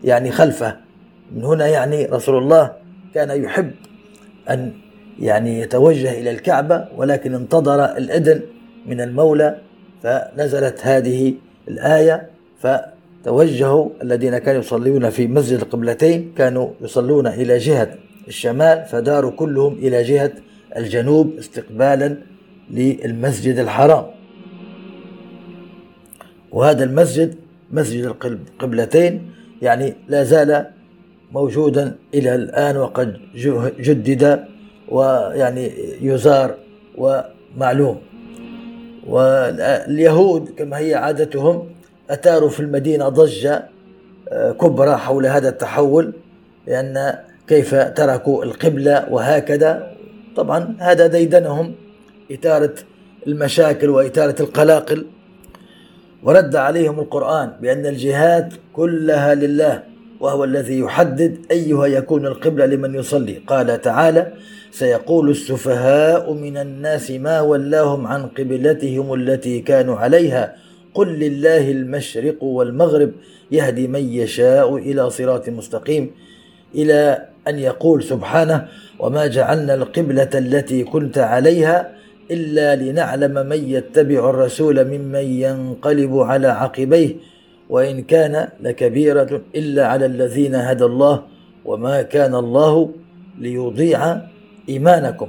يعني 0.05 0.31
خلفه. 0.31 0.77
من 1.35 1.45
هنا 1.45 1.67
يعني 1.67 2.05
رسول 2.07 2.39
الله 2.43 2.73
كان 3.15 3.43
يحب 3.45 3.71
أن 4.51 4.73
يعني 5.21 5.61
يتوجه 5.61 6.21
إلى 6.21 6.31
الكعبة 6.31 6.89
ولكن 6.97 7.35
انتظر 7.35 7.85
الإذن 7.85 8.41
من 8.87 9.01
المولى 9.01 9.59
فنزلت 10.03 10.81
هذه 10.83 11.35
الآية 11.69 12.31
فتوجهوا 12.59 13.89
الذين 14.03 14.39
كانوا 14.39 14.61
يصلون 14.61 15.11
في 15.11 15.27
مسجد 15.27 15.59
القبلتين 15.59 16.33
كانوا 16.37 16.69
يصلون 16.81 17.27
إلى 17.27 17.59
جهة 17.59 17.95
الشمال 18.29 18.85
فداروا 18.85 19.31
كلهم 19.31 19.73
إلى 19.75 20.03
جهة 20.03 20.33
الجنوب 20.77 21.33
استقبالا 21.39 22.17
للمسجد 22.71 23.59
الحرام. 23.59 24.05
وهذا 26.53 26.85
المسجد 26.85 27.35
مسجد 27.71 28.05
القبلتين 28.25 29.31
يعني 29.63 29.95
لا 30.09 30.23
زال 30.25 30.67
موجودا 31.33 31.97
إلى 32.15 32.35
الآن 32.35 32.77
وقد 32.77 33.17
جدد 33.81 34.45
ويعني 34.89 35.73
يزار 36.01 36.55
ومعلوم. 36.99 38.01
واليهود 39.07 40.49
كما 40.57 40.79
هي 40.79 40.95
عادتهم 40.95 41.69
أثاروا 42.11 42.49
في 42.49 42.61
المدينة 42.61 43.09
ضجة 43.09 43.69
آه، 44.29 44.53
كبرى 44.53 44.97
حول 44.97 45.27
هذا 45.27 45.49
التحول 45.49 46.13
لأن 46.67 47.19
كيف 47.49 47.75
تركوا 47.75 48.45
القبلة 48.45 49.07
وهكذا. 49.11 49.93
طبعا 50.37 50.77
هذا 50.79 51.07
ديدنهم 51.07 51.75
إثارة 52.33 52.75
المشاكل 53.27 53.91
وإثارة 53.91 54.43
القلاقل. 54.43 55.07
ورد 56.23 56.57
عليهم 56.57 57.01
القرآن 57.01 57.53
بأن 57.61 57.87
الجهات 57.87 58.53
كلها 58.73 59.35
لله 59.35 59.83
وهو 60.21 60.45
الذي 60.45 60.79
يحدد 60.79 61.39
أيها 61.51 61.87
يكون 61.87 62.27
القبلة 62.27 62.67
لمن 62.67 62.95
يصلي. 62.95 63.43
قال 63.47 63.81
تعالى 63.81 64.33
سيقول 64.71 65.31
السفهاء 65.31 66.33
من 66.33 66.57
الناس 66.57 67.11
ما 67.11 67.41
ولاهم 67.41 68.07
عن 68.07 68.27
قبلتهم 68.27 69.15
التي 69.15 69.61
كانوا 69.61 69.97
عليها. 69.97 70.57
قل 70.95 71.09
لله 71.09 71.71
المشرق 71.71 72.43
والمغرب 72.43 73.13
يهدي 73.51 73.89
من 73.89 74.13
يشاء 74.13 74.77
إلى 74.77 75.11
صراط 75.11 75.49
مستقيم. 75.49 76.11
إلى 76.75 77.32
أن 77.49 77.59
يقول 77.59 78.03
سبحانه 78.03 78.69
وما 78.99 79.27
جعلنا 79.27 79.75
القبلة 79.75 80.31
التي 80.35 80.85
كنت 80.85 81.19
عليها 81.19 81.93
إلا 82.31 82.77
لنعلم 82.77 83.47
من 83.47 83.69
يتبع 83.69 84.31
الرسول 84.31 84.85
ممن 84.85 85.25
ينقلب 85.25 86.19
على 86.19 86.49
عقبيه 86.49 87.17
وإن 87.69 88.03
كان 88.03 88.49
لكبيرة 88.61 89.41
إلا 89.55 89.87
على 89.87 90.07
الذين 90.07 90.55
هدى 90.55 90.85
الله 90.85 91.23
وما 91.65 92.03
كان 92.03 92.35
الله 92.35 92.91
ليضيع 93.39 94.19
إيمانكم. 94.69 95.29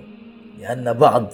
لأن 0.61 0.93
بعض 0.93 1.33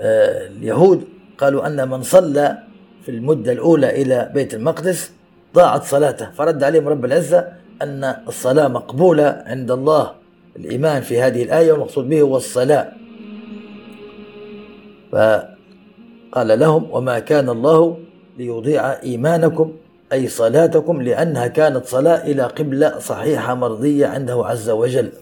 آه، 0.00 0.46
اليهود 0.46 1.04
قالوا 1.38 1.66
أن 1.66 1.88
من 1.88 2.02
صلى 2.02 2.58
في 3.04 3.10
المدة 3.10 3.52
الأولى 3.52 4.02
إلى 4.02 4.30
بيت 4.34 4.54
المقدس 4.54 5.12
ضاعت 5.54 5.82
صلاته. 5.84 6.30
فرد 6.30 6.64
عليهم 6.64 6.88
رب 6.88 7.04
العزة 7.04 7.48
أن 7.82 8.14
الصلاة 8.28 8.68
مقبولة 8.68 9.42
عند 9.46 9.70
الله. 9.70 10.19
الإيمان 10.56 11.02
في 11.02 11.20
هذه 11.20 11.42
الآية 11.42 11.72
والمقصود 11.72 12.08
به 12.08 12.20
هو 12.20 12.36
الصلاة. 12.36 12.92
فقال 15.12 16.58
لهم 16.58 16.86
وما 16.90 17.18
كان 17.18 17.48
الله 17.48 17.98
ليضيع 18.38 18.92
إيمانكم 19.02 19.72
أي 20.12 20.28
صلاتكم 20.28 21.02
لأنها 21.02 21.46
كانت 21.46 21.86
صلاة 21.86 22.24
إلى 22.24 22.42
قبلة 22.42 22.98
صحيحة 22.98 23.54
مرضية 23.54 24.06
عنده 24.06 24.46
عز 24.46 24.70
وجل. 24.70 25.12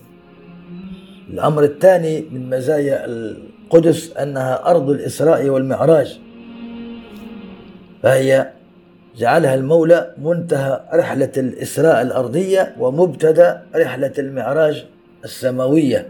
الأمر 1.30 1.64
الثاني 1.64 2.20
من 2.32 2.50
مزايا 2.50 3.04
القدس 3.04 4.16
أنها 4.16 4.70
أرض 4.70 4.90
الإسراء 4.90 5.48
والمعراج. 5.48 6.20
فهي 8.02 8.48
جعلها 9.16 9.54
المولى 9.54 10.14
منتهى 10.18 10.80
رحلة 10.94 11.32
الإسراء 11.36 12.02
الأرضية 12.02 12.74
ومبتدأ 12.78 13.62
رحلة 13.76 14.12
المعراج 14.18 14.86
السماوية. 15.28 16.08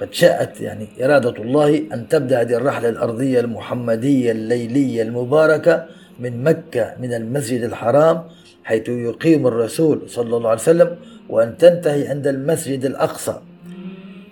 قد 0.00 0.12
شاءت 0.12 0.60
يعني 0.60 0.86
إرادة 1.04 1.42
الله 1.42 1.82
أن 1.94 2.08
تبدأ 2.08 2.40
هذه 2.40 2.54
الرحلة 2.54 2.88
الأرضية 2.88 3.40
المحمدية 3.40 4.32
الليلية 4.32 5.02
المباركة 5.02 5.84
من 6.20 6.44
مكة 6.44 6.94
من 7.00 7.14
المسجد 7.14 7.62
الحرام 7.62 8.22
حيث 8.64 8.88
يقيم 8.88 9.46
الرسول 9.46 10.02
صلى 10.06 10.36
الله 10.36 10.50
عليه 10.50 10.60
وسلم 10.60 10.96
وأن 11.28 11.56
تنتهي 11.58 12.08
عند 12.08 12.26
المسجد 12.26 12.84
الأقصى. 12.84 13.40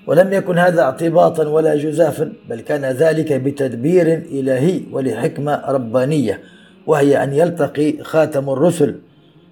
ولم 0.07 0.33
يكن 0.33 0.59
هذا 0.59 0.83
اعتباطا 0.83 1.49
ولا 1.49 1.77
جزافا 1.77 2.33
بل 2.49 2.61
كان 2.61 2.85
ذلك 2.85 3.33
بتدبير 3.33 4.07
إلهي 4.33 4.81
ولحكمة 4.93 5.63
ربانية 5.69 6.41
وهي 6.87 7.25
أن 7.25 7.33
يلتقي 7.33 8.03
خاتم 8.03 8.51
الرسل 8.51 8.95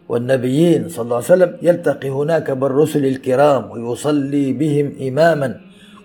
والنبيين 0.09 0.89
صلى 0.89 1.03
الله 1.05 1.17
عليه 1.17 1.25
وسلم 1.25 1.57
يلتقي 1.63 2.09
هناك 2.11 2.51
بالرسل 2.51 3.07
الكرام 3.07 3.71
ويصلي 3.71 4.53
بهم 4.53 4.93
إماما. 5.09 5.61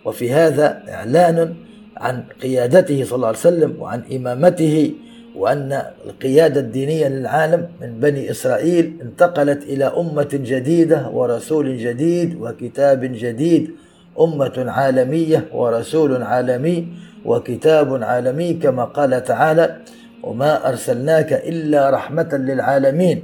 وفي 0.05 0.31
هذا 0.33 0.83
إعلان 0.89 1.53
عن 1.98 2.24
قيادته 2.41 3.03
صلى 3.03 3.15
الله 3.15 3.27
عليه 3.27 3.38
وسلم 3.38 3.75
وعن 3.79 4.01
إمامته 4.12 4.91
وأن 5.36 5.81
القيادة 6.05 6.60
الدينية 6.60 7.07
للعالم 7.07 7.67
من 7.81 8.00
بني 8.00 8.31
إسرائيل 8.31 8.93
انتقلت 9.01 9.63
إلى 9.63 9.86
أمة 9.86 10.29
جديدة 10.33 11.10
ورسول 11.10 11.77
جديد 11.77 12.38
وكتاب 12.41 13.01
جديد. 13.03 13.72
أمة 14.19 14.65
عالمية 14.67 15.45
ورسول 15.53 16.24
عالمي 16.24 16.88
وكتاب 17.25 18.03
عالمي 18.03 18.53
كما 18.53 18.83
قال 18.83 19.24
تعالى 19.24 19.77
وما 20.24 20.69
أرسلناك 20.69 21.33
إلا 21.33 21.89
رحمة 21.89 22.29
للعالمين 22.33 23.24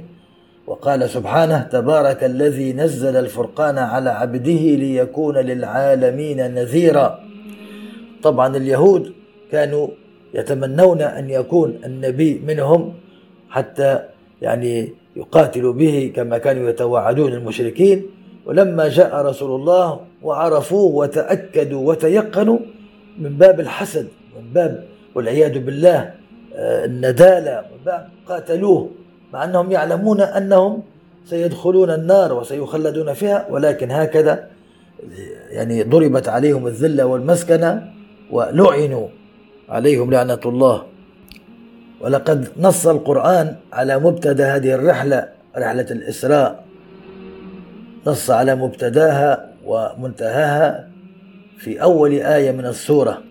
وقال 0.70 1.10
سبحانه 1.10 1.62
تبارك 1.62 2.24
الذي 2.24 2.72
نزل 2.72 3.16
الفرقان 3.16 3.78
على 3.78 4.10
عبده 4.10 4.62
ليكون 4.84 5.38
للعالمين 5.38 6.54
نذيرا. 6.54 7.20
طبعا 8.22 8.56
اليهود 8.56 9.12
كانوا 9.52 9.88
يتمنون 10.34 11.02
أن 11.02 11.30
يكون 11.30 11.78
النبي 11.84 12.42
منهم 12.46 12.94
حتى 13.48 14.00
يعني 14.42 14.92
يقاتلوا 15.16 15.72
به 15.72 16.12
كما 16.16 16.38
كانوا 16.38 16.70
يتوعدون 16.70 17.32
المشركين. 17.32 18.06
ولما 18.46 18.88
جاء 18.88 19.26
رسول 19.26 19.60
الله 19.60 20.00
وعرفوه 20.22 20.94
وتأكدوا 20.94 21.88
وتيقنوا 21.88 22.58
من 23.18 23.36
باب 23.36 23.60
الحسد 23.60 24.08
من 24.36 24.52
باب 24.52 24.84
والعياذ 25.14 25.58
بالله 25.58 26.14
آه، 26.54 26.84
الندالة 26.84 27.64
قاتلوه. 28.26 28.90
مع 29.32 29.44
أنهم 29.44 29.70
يعلمون 29.72 30.20
أنهم 30.20 30.82
سيدخلون 31.24 31.90
النار 31.90 32.32
وسيخلدون 32.32 33.12
فيها 33.12 33.46
ولكن 33.50 33.90
هكذا 33.90 34.46
يعني 35.50 35.82
ضربت 35.82 36.28
عليهم 36.28 36.66
الذلة 36.66 37.04
والمسكنة 37.04 37.92
ولعنوا 38.30 39.08
عليهم 39.68 40.10
لعنة 40.10 40.40
الله. 40.46 40.82
ولقد 42.00 42.48
نص 42.56 42.86
القرآن 42.86 43.56
على 43.72 43.98
مبتدأ 43.98 44.56
هذه 44.56 44.74
الرحلة 44.74 45.28
رحلة 45.56 45.86
الإسراء. 45.90 46.64
نص 48.06 48.30
على 48.30 48.54
مبتدأها 48.54 49.50
ومنتهاها 49.64 50.88
في 51.58 51.82
أول 51.82 52.12
آية 52.12 52.52
من 52.52 52.66
السورة. 52.66 53.29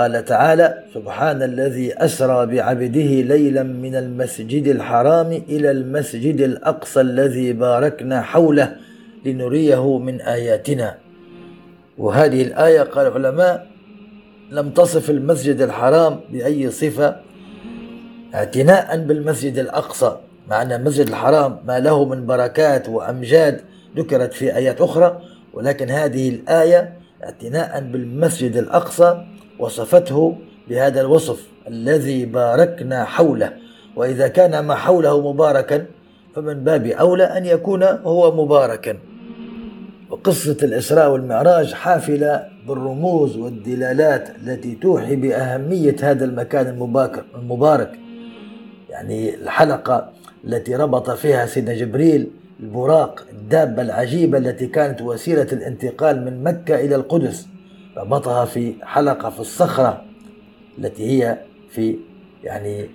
قال 0.00 0.24
تعالى 0.24 0.84
سبحان 0.94 1.42
الذي 1.42 1.94
أسرى 2.04 2.46
بعبده 2.46 3.10
ليلا 3.34 3.62
من 3.62 3.94
المسجد 3.96 4.66
الحرام 4.66 5.32
إلى 5.48 5.70
المسجد 5.70 6.40
الأقصى 6.40 7.00
الذي 7.00 7.52
باركنا 7.52 8.22
حوله 8.22 8.76
لنريه 9.24 9.98
من 9.98 10.20
آياتنا. 10.20 10.94
وهذه 11.98 12.42
الآية 12.42 12.80
قال 12.82 13.06
العلماء 13.06 13.66
لم 14.50 14.70
تصف 14.70 15.10
المسجد 15.10 15.60
الحرام 15.60 16.20
بأي 16.32 16.70
صفة 16.70 17.16
اعتناء 18.34 18.98
بالمسجد 19.04 19.58
الأقصى 19.58 20.16
مع 20.48 20.62
أن 20.62 20.72
المسجد 20.72 21.08
الحرام 21.08 21.58
ما 21.66 21.80
له 21.80 22.04
من 22.04 22.26
بركات 22.26 22.88
وأمجاد 22.88 23.60
ذكرت 23.96 24.32
في 24.32 24.56
آيات 24.56 24.80
أخرى 24.80 25.20
ولكن 25.52 25.90
هذه 25.90 26.28
الآية 26.28 26.92
اعتناء 27.24 27.80
بالمسجد 27.80 28.56
الأقصى 28.56 29.24
وصفته 29.60 30.36
بهذا 30.68 31.00
الوصف 31.00 31.46
الذي 31.68 32.24
باركنا 32.24 33.04
حوله. 33.04 33.52
وإذا 33.96 34.28
كان 34.28 34.58
ما 34.58 34.74
حوله 34.74 35.32
مباركا 35.32 35.86
فمن 36.34 36.64
باب 36.64 36.86
أولى 36.86 37.24
أن 37.24 37.44
يكون 37.44 37.82
هو 37.82 38.44
مباركا. 38.44 38.98
وقصة 40.10 40.56
الإسراء 40.62 41.12
والمعراج 41.12 41.72
حافلة 41.72 42.48
بالرموز 42.68 43.36
والدلالات 43.36 44.30
التي 44.36 44.74
توحي 44.74 45.16
بأهمية 45.16 45.96
هذا 46.02 46.24
المكان 46.24 46.88
المبارك. 47.34 47.90
يعني 48.90 49.34
الحلقة 49.34 50.10
التي 50.44 50.76
ربط 50.76 51.10
فيها 51.10 51.46
سيدنا 51.46 51.74
جبريل 51.74 52.30
البراق 52.60 53.26
الدابة 53.32 53.82
العجيبة 53.82 54.38
التي 54.38 54.66
كانت 54.66 55.02
وسيلة 55.02 55.46
الانتقال 55.52 56.24
من 56.24 56.44
مكة 56.44 56.74
إلى 56.74 56.94
القدس. 56.94 57.46
ربطها 57.96 58.44
في 58.44 58.74
حلقة 58.82 59.30
في 59.30 59.40
الصخرة 59.40 60.02
التي 60.78 61.06
هي 61.06 61.38
في 61.70 61.96
يعني 62.44 62.86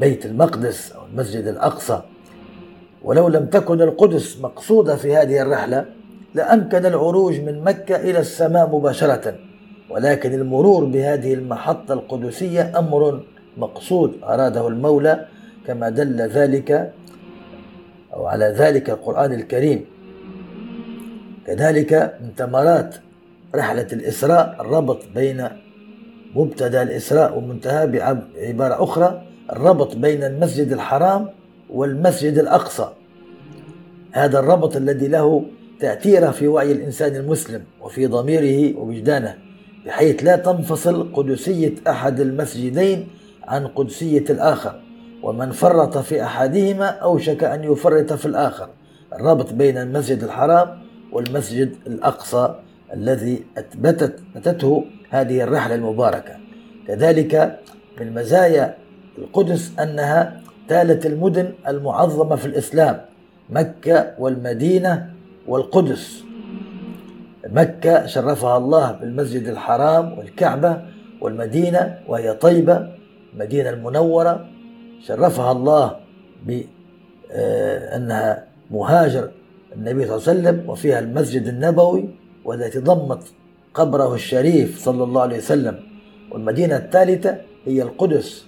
بيت 0.00 0.26
المقدس 0.26 0.92
أو 0.92 1.00
المسجد 1.12 1.46
الأقصى. 1.46 2.02
ولو 3.02 3.28
لم 3.28 3.46
تكن 3.46 3.82
القدس 3.82 4.40
مقصودة 4.40 4.96
في 4.96 5.16
هذه 5.16 5.42
الرحلة 5.42 5.86
لأمكن 6.34 6.86
العروج 6.86 7.40
من 7.40 7.64
مكة 7.64 7.96
إلى 7.96 8.18
السماء 8.18 8.68
مباشرة. 8.68 9.34
ولكن 9.90 10.32
المرور 10.34 10.84
بهذه 10.84 11.34
المحطة 11.34 11.92
القدسية 11.94 12.78
أمر 12.78 13.20
مقصود 13.56 14.12
أراده 14.24 14.68
المولى 14.68 15.26
كما 15.66 15.88
دل 15.88 16.20
ذلك 16.20 16.92
أو 18.14 18.26
على 18.26 18.44
ذلك 18.44 18.90
القرآن 18.90 19.32
الكريم. 19.32 19.84
كذلك 21.46 22.18
من 22.22 22.30
ثمرات 22.36 22.96
رحلة 23.54 23.86
الإسراء 23.92 24.56
الربط 24.60 24.98
بين 25.14 25.48
مبتدأ 26.34 26.82
الإسراء 26.82 27.38
ومنتهى 27.38 27.86
بعبارة 27.86 28.84
أخرى 28.84 29.22
الربط 29.52 29.96
بين 29.96 30.24
المسجد 30.24 30.72
الحرام 30.72 31.28
والمسجد 31.70 32.38
الأقصى. 32.38 32.88
هذا 34.12 34.38
الربط 34.38 34.76
الذي 34.76 35.08
له 35.08 35.44
تأثيره 35.80 36.30
في 36.30 36.48
وعي 36.48 36.72
الإنسان 36.72 37.16
المسلم 37.16 37.62
وفي 37.80 38.06
ضميره 38.06 38.78
ووجدانه 38.78 39.34
بحيث 39.86 40.24
لا 40.24 40.36
تنفصل 40.36 41.12
قدسية 41.12 41.74
أحد 41.88 42.20
المسجدين 42.20 43.08
عن 43.44 43.66
قدسية 43.66 44.24
الآخر 44.30 44.80
ومن 45.22 45.50
فرط 45.50 45.98
في 45.98 46.22
أحدهما 46.22 46.86
أوشك 46.86 47.44
أن 47.44 47.64
يفرط 47.64 48.12
في 48.12 48.26
الآخر. 48.26 48.68
الربط 49.12 49.52
بين 49.52 49.78
المسجد 49.78 50.22
الحرام 50.22 50.78
والمسجد 51.12 51.74
الأقصى 51.86 52.54
الذي 52.94 53.44
أثبتت 53.58 54.20
أثبتته 54.36 54.84
هذه 55.10 55.42
الرحلة 55.42 55.74
المباركة. 55.74 56.36
كذلك 56.88 57.58
من 58.00 58.14
مزايا 58.14 58.74
القدس 59.18 59.78
أنها 59.80 60.40
ثالث 60.68 61.06
المدن 61.06 61.52
المعظمة 61.68 62.36
في 62.36 62.46
الإسلام 62.46 63.00
مكة 63.50 64.14
والمدينة 64.18 65.10
والقدس. 65.48 66.24
مكة 67.50 68.06
شرفها 68.06 68.56
الله 68.56 68.92
بالمسجد 68.92 69.48
الحرام 69.48 70.18
والكعبة 70.18 70.82
والمدينة 71.20 71.98
وهي 72.08 72.34
طيبة 72.34 72.88
المدينة 73.34 73.70
المنورة. 73.70 74.48
شرفها 75.06 75.52
الله 75.52 75.96
بأنها 77.30 78.44
مهاجر 78.70 79.30
النبي 79.76 80.06
صلى 80.06 80.16
الله 80.16 80.28
عليه 80.28 80.40
وسلم 80.40 80.70
وفيها 80.70 80.98
المسجد 80.98 81.46
النبوي. 81.46 82.21
والتي 82.44 82.78
ضمت 82.78 83.22
قبره 83.74 84.14
الشريف 84.14 84.78
صلى 84.78 85.04
الله 85.04 85.22
عليه 85.22 85.36
وسلم 85.36 85.80
والمدينة 86.30 86.76
الثالثة 86.76 87.36
هي 87.66 87.82
القدس 87.82 88.44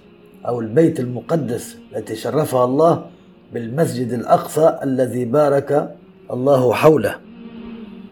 أو 0.47 0.59
البيت 0.59 0.99
المقدس 0.99 1.77
التي 1.95 2.15
شرفها 2.15 2.65
الله 2.65 3.05
بالمسجد 3.53 4.13
الأقصى 4.13 4.79
الذي 4.83 5.25
بارك 5.25 5.95
الله 6.31 6.73
حوله. 6.73 7.15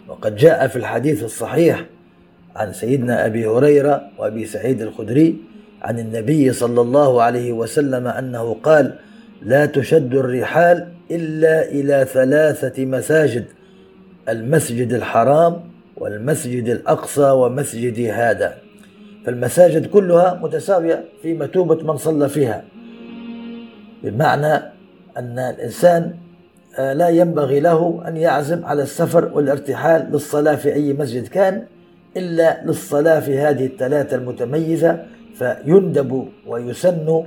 وقد 0.08 0.36
جاء 0.36 0.68
في 0.68 0.76
الحديث 0.76 1.24
الصحيح 1.24 1.86
عن 2.56 2.74
سيدنا 2.74 3.26
أبي 3.26 3.48
هريرة 3.48 4.02
وأبي 4.18 4.46
سعيد 4.46 4.82
الخدري 4.82 5.38
عن 5.82 6.00
النبي 6.00 6.54
صلى 6.54 6.82
الله 6.82 7.22
عليه 7.22 7.54
وسلم 7.54 8.08
أنه 8.08 8.54
قال 8.64 8.96
لا 9.42 9.66
تشد 9.66 10.14
الرحال 10.14 10.88
إلا 11.12 11.72
إلى 11.72 12.08
ثلاثة 12.14 12.86
مساجد 12.86 13.46
المسجد 14.30 14.94
الحرام 14.94 15.73
والمسجد 15.98 16.70
الأقصى 16.70 17.32
ومسجد 17.32 18.00
هذا. 18.00 18.58
فالمساجد 19.26 19.86
كلها 19.86 20.40
متساوية 20.44 21.06
في 21.22 21.34
متوبة 21.34 21.84
من 21.94 21.98
صلى 21.98 22.30
فيها. 22.30 22.64
بمعنى 24.04 24.54
أن 25.18 25.40
الإنسان 25.40 26.14
آه، 26.80 26.94
لا 26.94 27.10
ينبغي 27.10 27.60
له 27.60 28.04
أن 28.08 28.18
يعزم 28.18 28.66
على 28.66 28.84
السفر 28.84 29.32
والارتحال 29.34 30.10
للصلاة 30.12 30.56
في 30.56 30.74
أي 30.74 30.94
مسجد 30.94 31.28
كان 31.28 31.66
إلا 32.18 32.66
للصلاة 32.66 33.20
في 33.20 33.40
هذه 33.40 33.66
الثلاثة 33.66 34.16
المتميزة. 34.16 35.06
فيندب 35.36 36.28
ويسن 36.48 37.24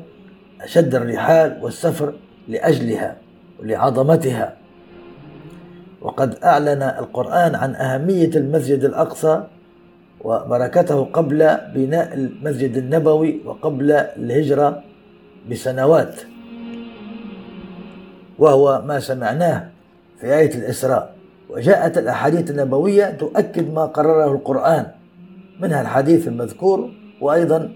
شد 0.64 0.94
الرحال 0.94 1.58
والسفر 1.62 2.12
لأجلها 2.48 3.16
ولعظمتها. 3.60 4.56
وقد 6.02 6.38
أعلن 6.44 6.82
القرآن 6.82 7.54
عن 7.54 7.74
أهمية 7.74 8.30
المسجد 8.36 8.84
الأقصى 8.84 9.42
وبركته 10.24 11.04
قبل 11.04 11.56
بناء 11.74 12.14
المسجد 12.14 12.76
النبوي 12.76 13.40
وقبل 13.44 13.90
الهجرة 13.92 14.82
بسنوات. 15.50 16.14
وهو 18.38 18.82
ما 18.86 19.00
سمعناه 19.00 19.68
في 20.20 20.34
آية 20.34 20.54
الإسراء. 20.54 21.14
وجاءت 21.50 21.98
الأحاديث 21.98 22.50
النبوية 22.50 23.10
تؤكد 23.10 23.74
ما 23.74 23.86
قرره 23.86 24.32
القرآن. 24.32 24.86
منها 25.60 25.80
الحديث 25.82 26.28
المذكور 26.28 26.90
وأيضا 27.20 27.72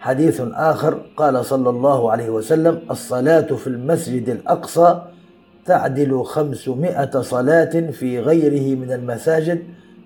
حديث 0.00 0.42
آخر 0.54 1.00
قال 1.16 1.44
صلى 1.44 1.70
الله 1.70 2.12
عليه 2.12 2.30
وسلم 2.30 2.80
الصلاة 2.90 3.40
في 3.40 3.66
المسجد 3.66 4.28
الأقصى 4.28 5.02
تعدل 5.66 6.22
خمسمائة 6.24 7.20
صلاة 7.20 7.90
في 7.90 8.20
غيره 8.20 8.78
من 8.78 8.92
المساجد 8.92 9.62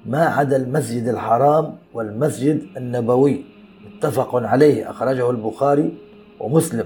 ما 0.06 0.24
عدا 0.24 0.56
المسجد 0.56 1.08
الحرام 1.08 1.74
والمسجد 1.94 2.60
النبوي. 2.76 3.44
متفق 3.86 4.36
عليه 4.36 4.90
أخرجه 4.90 5.30
البخاري 5.30 5.92
ومسلم. 6.40 6.84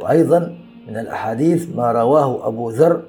وأيضا 0.00 0.56
من 0.88 0.96
الأحاديث 0.96 1.76
ما 1.76 1.92
رواه 1.92 2.48
أبو 2.48 2.70
ذر 2.70 3.02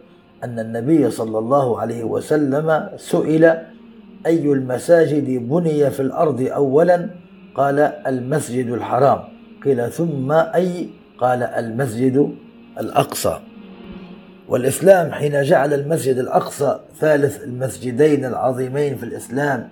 أن 0.43 0.59
النبي 0.59 1.11
صلى 1.11 1.39
الله 1.39 1.79
عليه 1.79 2.03
وسلم 2.03 2.89
سئل 2.97 3.45
أي 4.25 4.45
المساجد 4.51 5.49
بني 5.49 5.89
في 5.89 5.99
الأرض 5.99 6.41
أولا؟ 6.41 7.09
قال 7.55 7.79
المسجد 7.79 8.67
الحرام. 8.67 9.19
قيل 9.65 9.91
ثم 9.91 10.31
أي؟ 10.31 10.89
قال 11.17 11.43
المسجد 11.43 12.35
الأقصى. 12.79 13.39
والإسلام 14.51 15.11
حين 15.11 15.41
جعل 15.41 15.73
المسجد 15.73 16.17
الأقصى 16.17 16.79
ثالث 16.99 17.43
المسجدين 17.43 18.25
العظيمين 18.25 18.95
في 18.95 19.03
الإسلام 19.03 19.69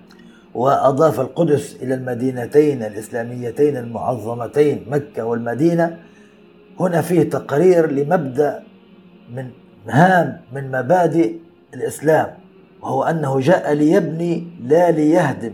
وأضاف 0.54 1.20
القدس 1.20 1.76
إلى 1.82 1.94
المدينتين 1.94 2.82
الإسلاميتين 2.82 3.76
المعظمتين 3.76 4.86
مكة 4.90 5.24
والمدينة 5.24 5.98
هنا 6.80 7.02
فيه 7.02 7.22
تقرير 7.22 7.90
لمبدأ 7.90 8.62
من 9.34 9.50
هام 9.88 10.40
من 10.52 10.70
مبادئ 10.70 11.34
الإسلام 11.74 12.26
وهو 12.82 13.02
أنه 13.02 13.40
جاء 13.40 13.72
ليبني 13.72 14.46
لا 14.62 14.90
ليهدم 14.90 15.52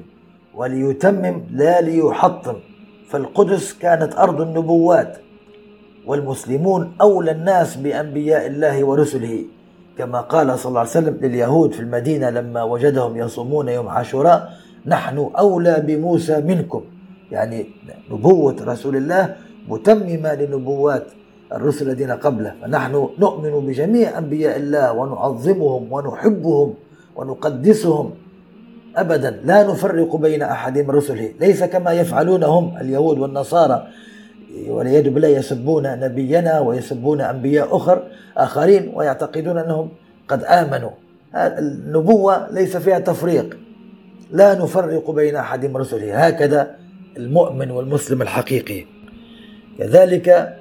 وليتمم 0.54 1.42
لا 1.50 1.80
ليحطم 1.80 2.56
فالقدس 3.08 3.72
كانت 3.72 4.14
أرض 4.14 4.40
النبوات. 4.40 5.18
والمسلمون 6.06 6.92
أولى 7.00 7.30
الناس 7.30 7.76
بأنبياء 7.76 8.46
الله 8.46 8.84
ورسله 8.84 9.44
كما 9.98 10.20
قال 10.20 10.58
صلى 10.58 10.68
الله 10.68 10.80
عليه 10.80 10.90
وسلم 10.90 11.18
لليهود 11.22 11.72
في 11.72 11.80
المدينة 11.80 12.30
لما 12.30 12.62
وجدهم 12.62 13.16
يصومون 13.16 13.68
يوم 13.68 13.88
عاشوراء 13.88 14.52
نحن 14.86 15.30
أولى 15.38 15.82
بموسى 15.86 16.40
منكم. 16.40 16.82
يعني 17.30 17.66
نبوة 18.10 18.56
رسول 18.60 18.96
الله 18.96 19.36
متممة 19.68 20.34
لنبوات 20.34 21.06
الرسل 21.52 21.90
الذين 21.90 22.10
قبله 22.10 22.54
فنحن 22.62 23.08
نؤمن 23.18 23.66
بجميع 23.66 24.18
أنبياء 24.18 24.56
الله 24.56 24.92
ونعظمهم 24.92 25.92
ونحبهم 25.92 26.74
ونقدسهم. 27.16 28.10
أبدا 28.96 29.40
لا 29.44 29.62
نفرق 29.62 30.16
بين 30.16 30.42
أحد 30.42 30.78
من 30.78 30.90
رسله 30.90 31.32
ليس 31.40 31.64
كما 31.64 31.92
يفعلون 31.92 32.44
هم 32.44 32.76
اليهود 32.76 33.18
والنصارى. 33.18 33.86
والعياذ 34.68 35.10
بالله 35.10 35.28
يسبون 35.28 36.00
نبينا 36.00 36.60
ويسبون 36.60 37.20
أنبياء 37.20 37.76
أخر 37.76 38.02
آخرين 38.36 38.92
ويعتقدون 38.94 39.58
أنهم 39.58 39.88
قد 40.28 40.44
آمنوا. 40.44 40.90
النبوة 41.34 42.52
ليس 42.52 42.76
فيها 42.76 42.98
تفريق. 42.98 43.58
لا 44.32 44.54
نفرق 44.54 45.10
بين 45.10 45.36
أحد 45.36 45.66
من 45.66 45.76
رسله. 45.76 46.26
هكذا 46.26 46.76
المؤمن 47.16 47.70
والمسلم 47.70 48.22
الحقيقي. 48.22 48.84
كذلك 49.78 50.56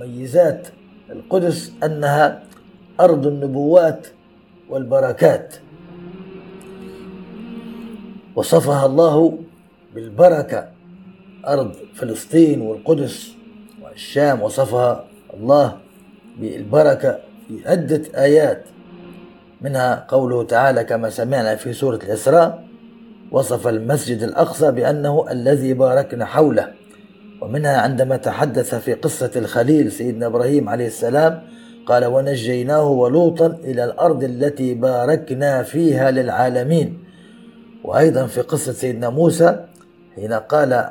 ميزات 0.00 0.68
القدس 1.10 1.72
أنها 1.84 2.42
أرض 3.00 3.26
النبوات 3.26 4.06
والبركات. 4.70 5.54
وصفها 8.36 8.86
الله 8.86 9.38
بالبركة. 9.94 10.68
أرض 11.46 11.72
فلسطين 11.94 12.60
والقدس 12.60 13.35
والشام 13.96 14.42
وصفها 14.42 15.04
الله 15.34 15.76
بالبركة 16.38 17.18
في 17.48 17.68
عدة 17.68 18.02
آيات. 18.16 18.62
منها 19.60 20.06
قوله 20.08 20.42
تعالى 20.42 20.84
كما 20.84 21.10
سمعنا 21.10 21.56
في 21.56 21.72
سورة 21.72 21.96
الإسراء 21.96 22.64
وصف 23.30 23.68
المسجد 23.68 24.22
الأقصى 24.22 24.70
بأنه 24.70 25.26
الذي 25.30 25.74
باركنا 25.74 26.24
حوله. 26.24 26.72
ومنها 27.40 27.76
عندما 27.76 28.16
تحدث 28.16 28.74
في 28.74 28.94
قصة 28.94 29.30
الخليل 29.36 29.92
سيدنا 29.92 30.26
إبراهيم 30.26 30.68
عليه 30.68 30.86
السلام 30.86 31.42
قال 31.86 32.04
ونجيناه 32.04 32.88
ولوطا 32.88 33.46
إلى 33.46 33.84
الأرض 33.84 34.24
التي 34.24 34.74
باركنا 34.74 35.62
فيها 35.62 36.10
للعالمين 36.10 37.04
وأيضا 37.84 38.26
في 38.26 38.40
قصة 38.40 38.72
سيدنا 38.72 39.10
موسى 39.10 39.64
حين 40.16 40.32
قال 40.32 40.90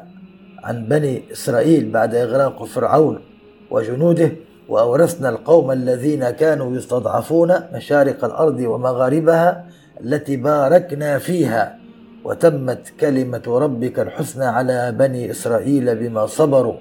عن 0.65 0.85
بني 0.85 1.23
إسرائيل 1.31 1.91
بعد 1.91 2.15
إغراق 2.15 2.63
فرعون 2.63 3.19
وجنوده 3.71 4.31
وأورثنا 4.69 5.29
القوم 5.29 5.71
الذين 5.71 6.29
كانوا 6.29 6.77
يستضعفون 6.77 7.53
مشارق 7.73 8.25
الأرض 8.25 8.59
ومغاربها 8.59 9.65
التي 10.01 10.35
باركنا 10.37 11.17
فيها. 11.17 11.77
وتمت 12.23 12.93
كلمة 12.99 13.43
ربك 13.47 13.99
الحسنى 13.99 14.45
على 14.45 14.91
بني 14.91 15.31
إسرائيل 15.31 15.95
بما 15.95 16.25
صبروا. 16.25 16.77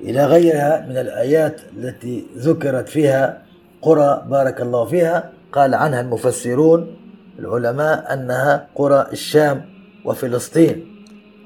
إلى 0.00 0.26
غيرها 0.26 0.86
من 0.88 0.96
الآيات 0.96 1.60
التي 1.76 2.26
ذكرت 2.36 2.88
فيها 2.88 3.42
قرى 3.82 4.24
بارك 4.30 4.60
الله 4.60 4.84
فيها 4.84 5.30
قال 5.52 5.74
عنها 5.74 6.00
المفسرون 6.00 6.96
العلماء 7.38 8.14
أنها 8.14 8.66
قرى 8.74 9.06
الشام. 9.12 9.73
وفلسطين. 10.04 10.86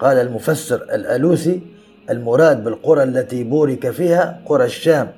قال 0.00 0.16
المفسر 0.16 0.76
الألوسي 0.76 1.60
المراد 2.10 2.64
بالقرى 2.64 3.02
التي 3.02 3.44
بورك 3.44 3.90
فيها 3.90 4.40
قرى 4.46 4.64
الشام 4.64 5.10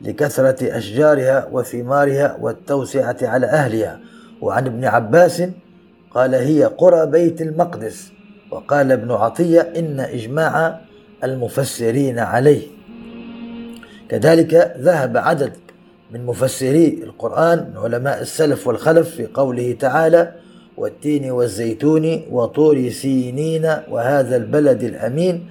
لكثرة 0.00 0.78
أشجارها 0.78 1.48
وثمارها 1.52 2.36
والتوسعة 2.40 3.16
على 3.22 3.46
أهلها. 3.46 4.00
وعن 4.40 4.66
ابن 4.66 4.84
عباس 4.84 5.42
قال 6.10 6.34
هي 6.34 6.64
قرى 6.64 7.06
بيت 7.06 7.42
المقدس. 7.42 8.12
وقال 8.50 8.92
ابن 8.92 9.10
عطية 9.10 9.60
إن 9.60 10.00
إجماع 10.00 10.80
المفسرين 11.24 12.18
عليه. 12.18 12.62
كذلك 14.08 14.74
ذهب 14.78 15.16
عدد 15.16 15.52
من 16.10 16.26
مفسري 16.26 17.00
القرآن 17.02 17.70
من 17.70 17.76
علماء 17.76 18.20
السلف 18.22 18.66
والخلف 18.66 19.08
في 19.08 19.26
قوله 19.26 19.76
تعالى 19.80 20.32
والتين 20.76 21.30
والزيتون 21.30 22.22
وطور 22.30 22.88
سينين 22.90 23.66
وهذا 23.90 24.36
البلد 24.36 24.82
الأمين 24.82 25.46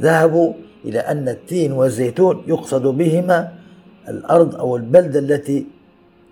ذهبوا 0.00 0.52
إلى 0.84 0.98
أن 0.98 1.28
التين 1.28 1.72
والزيتون 1.72 2.42
يقصد 2.46 2.82
بهما 2.86 3.52
الأرض 4.08 4.56
أو 4.56 4.76
البلدة 4.76 5.18
التي 5.18 5.66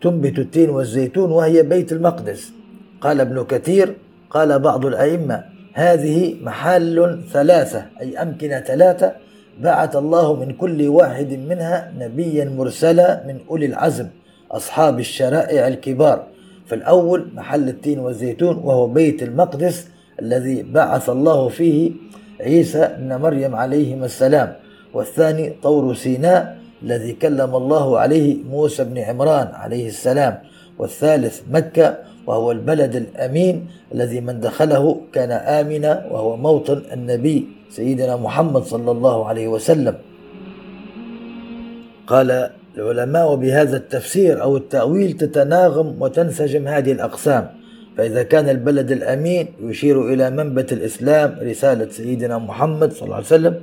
تنبت 0.03 0.39
التين 0.39 0.71
والزيتون 0.71 1.31
وهي 1.31 1.63
بيت 1.63 1.93
المقدس. 1.93 2.53
قال 3.01 3.21
ابن 3.21 3.45
كثير 3.45 3.95
قال 4.31 4.59
بعض 4.59 4.87
الأئمة 4.87 5.45
هذه 5.73 6.37
محال 6.43 7.21
ثلاثة 7.33 7.87
أي 8.01 8.23
أمكنة 8.23 8.61
ثلاثة 8.61 9.13
بعث 9.61 9.97
الله 9.97 10.35
من 10.35 10.53
كل 10.53 10.89
واحد 10.89 11.33
منها 11.33 11.93
نبيا 11.99 12.45
مرسلا 12.45 13.25
من 13.27 13.39
أولي 13.51 13.67
العزم 13.67 14.09
أصحاب 14.51 15.01
الشرائع 15.01 15.69
الكبار. 15.69 16.34
فالأول 16.75 17.27
محل 17.35 17.69
التين 17.69 17.99
والزيتون 17.99 18.57
وهو 18.57 18.87
بيت 18.87 19.23
المقدس 19.23 19.89
الذي 20.23 20.63
بعث 20.63 21.11
الله 21.11 21.49
فيه 21.49 21.93
عيسى 22.41 22.79
ابن 22.79 23.15
مريم 23.17 23.55
عليهما 23.55 24.07
السلام. 24.07 24.53
والثاني 24.95 25.63
طور 25.63 25.95
سيناء 25.95 26.59
الذي 26.83 27.13
كلم 27.13 27.57
الله 27.57 27.99
عليه 27.99 28.43
موسى 28.51 28.85
بن 28.85 28.99
عمران 28.99 29.55
عليه 29.55 29.87
السلام. 29.89 30.39
والثالث 30.79 31.43
مكة 31.51 31.99
وهو 32.27 32.53
البلد 32.53 32.97
الأمين 32.97 33.67
الذي 33.95 34.21
من 34.21 34.41
دخله 34.41 35.01
كان 35.13 35.31
آمنا 35.31 36.07
وهو 36.11 36.37
موطن 36.37 36.83
النبي 36.93 37.49
سيدنا 37.71 38.17
محمد 38.17 38.63
صلى 38.63 38.91
الله 38.91 39.27
عليه 39.27 39.49
وسلم. 39.49 39.95
قال 42.07 42.51
العلماء 42.79 43.35
بهذا 43.35 43.77
التفسير 43.77 44.43
أو 44.43 44.57
التأويل 44.57 45.13
تتناغم 45.13 46.03
وتنسجم 46.03 46.69
هذه 46.69 46.93
الأقسام. 46.93 47.49
فإذا 47.97 48.23
كان 48.23 48.49
البلد 48.49 48.93
الأمين 48.93 49.47
يشير 49.63 50.13
إلى 50.13 50.31
منبت 50.31 50.73
الإسلام 50.73 51.37
رسالة 51.43 51.89
سيدنا 51.91 52.39
محمد 52.39 52.93
صلى 52.93 53.03
الله 53.03 53.17
عليه 53.17 53.27
وسلم 53.27 53.55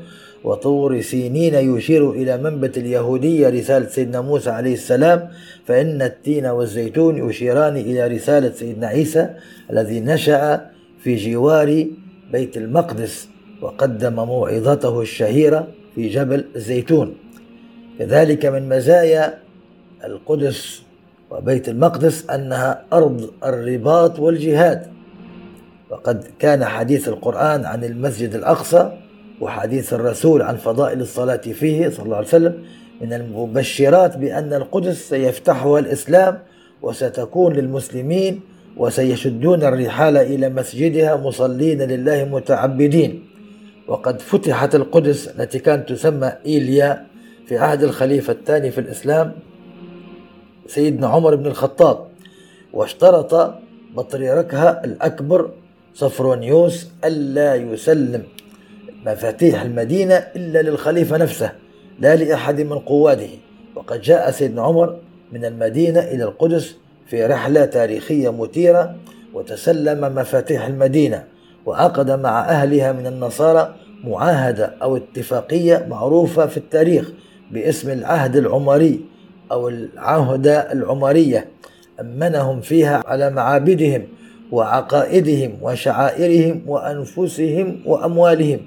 وطور 0.44 1.02
سينين 1.02 1.56
يشير 1.56 2.12
إلى 2.12 2.38
منبت 2.38 2.78
اليهودية 2.78 3.50
رسالة 3.50 3.88
سيدنا 3.88 4.22
موسى 4.22 4.50
عليه 4.50 4.74
السلام 4.74 5.28
فإن 5.66 6.02
التين 6.02 6.46
والزيتون 6.46 7.30
يشيران 7.30 7.78
إلى 7.78 8.08
رسالة 8.08 8.52
سيدنا 8.52 8.88
عيسى 8.88 9.30
الذي 9.72 10.00
نشأ 10.00 10.70
في 11.04 11.16
جوار 11.16 11.86
بيت 12.32 12.58
المقدس 12.58 13.28
وقدم 13.62 14.14
موعظته 14.14 15.02
الشهيرة 15.02 15.68
في 15.96 16.10
جبل 16.10 16.46
الزيتون. 16.56 17.16
كذلك 18.02 18.46
من 18.46 18.70
مزايا 18.70 19.38
القدس 20.04 20.82
وبيت 21.32 21.70
المقدس 21.70 22.30
أنها 22.30 22.84
أرض 22.94 23.30
الرباط 23.44 24.20
والجهاد. 24.20 24.88
وقد 25.90 26.24
كان 26.40 26.66
حديث 26.66 27.08
القرآن 27.08 27.66
عن 27.66 27.84
المسجد 27.84 28.36
الأقصى 28.36 28.92
وحديث 29.42 29.94
الرسول 29.94 30.42
عن 30.42 30.58
فضائل 30.58 31.02
الصلاة 31.02 31.36
فيه 31.36 31.90
صلى 31.90 32.06
الله 32.06 32.16
عليه 32.16 32.28
وسلم 32.28 32.64
من 33.02 33.14
المبشرات 33.14 34.18
بأن 34.18 34.54
القدس 34.54 35.10
سيفتحها 35.10 35.80
الإسلام 35.80 36.40
وستكون 36.82 37.54
للمسلمين 37.54 38.40
وسيشدون 38.78 39.64
الرحال 39.64 40.18
إلى 40.18 40.50
مسجدها 40.50 41.16
مصلين 41.16 41.82
لله 41.82 42.24
متعبدين. 42.24 43.24
وقد 43.88 44.22
فتحت 44.22 44.76
القدس 44.76 45.28
التي 45.28 45.60
كانت 45.60 45.90
تسمى 45.90 46.34
إيليا 46.46 47.11
في 47.52 47.58
عهد 47.58 47.84
الخليفة 47.84 48.34
الثاني 48.34 48.72
في 48.72 48.78
الإسلام 48.78 49.34
سيدنا 50.68 51.08
عمر 51.08 51.36
بن 51.36 51.46
الخطاب 51.46 52.08
واشترط 52.74 53.54
بطريركها 53.96 54.86
الأكبر 54.86 55.52
صفرونيوس 55.94 56.88
ألا 57.06 57.56
يسلم 57.56 58.24
مفاتيح 59.06 59.62
المدينة 59.62 60.16
إلا 60.16 60.62
للخليفة 60.62 61.18
نفسه 61.18 61.52
لا 62.00 62.16
لأحد 62.16 62.62
من 62.62 62.80
قواده. 62.80 63.30
وقد 63.76 64.02
جاء 64.02 64.32
سيدنا 64.32 64.62
عمر 64.62 65.00
من 65.32 65.46
المدينة 65.46 66.00
إلى 66.00 66.24
القدس 66.24 66.76
في 67.08 67.26
رحلة 67.26 67.66
تاريخية 67.66 68.30
مثيرة 68.30 68.96
وتسلم 69.34 70.16
مفاتيح 70.16 70.66
المدينة 70.66 71.24
وعقد 71.66 72.12
مع 72.12 72.50
أهلها 72.50 72.92
من 72.92 73.08
النصارى 73.08 73.76
معاهدة 74.04 74.66
أو 74.82 74.98
اتفاقية 74.98 75.86
معروفة 75.90 76.46
في 76.46 76.58
التاريخ. 76.58 77.12
باسم 77.54 77.90
العهد 77.90 78.36
العمري 78.36 79.02
أو 79.52 79.70
العهدة 79.70 80.72
العمرية 80.72 81.48
أمنهم 82.00 82.62
فيها 82.62 83.04
على 83.08 83.30
معابدهم 83.30 84.08
وعقائدهم 84.52 85.58
وشعائرهم 85.62 86.62
وأنفسهم 86.68 87.80
وأموالهم. 87.86 88.60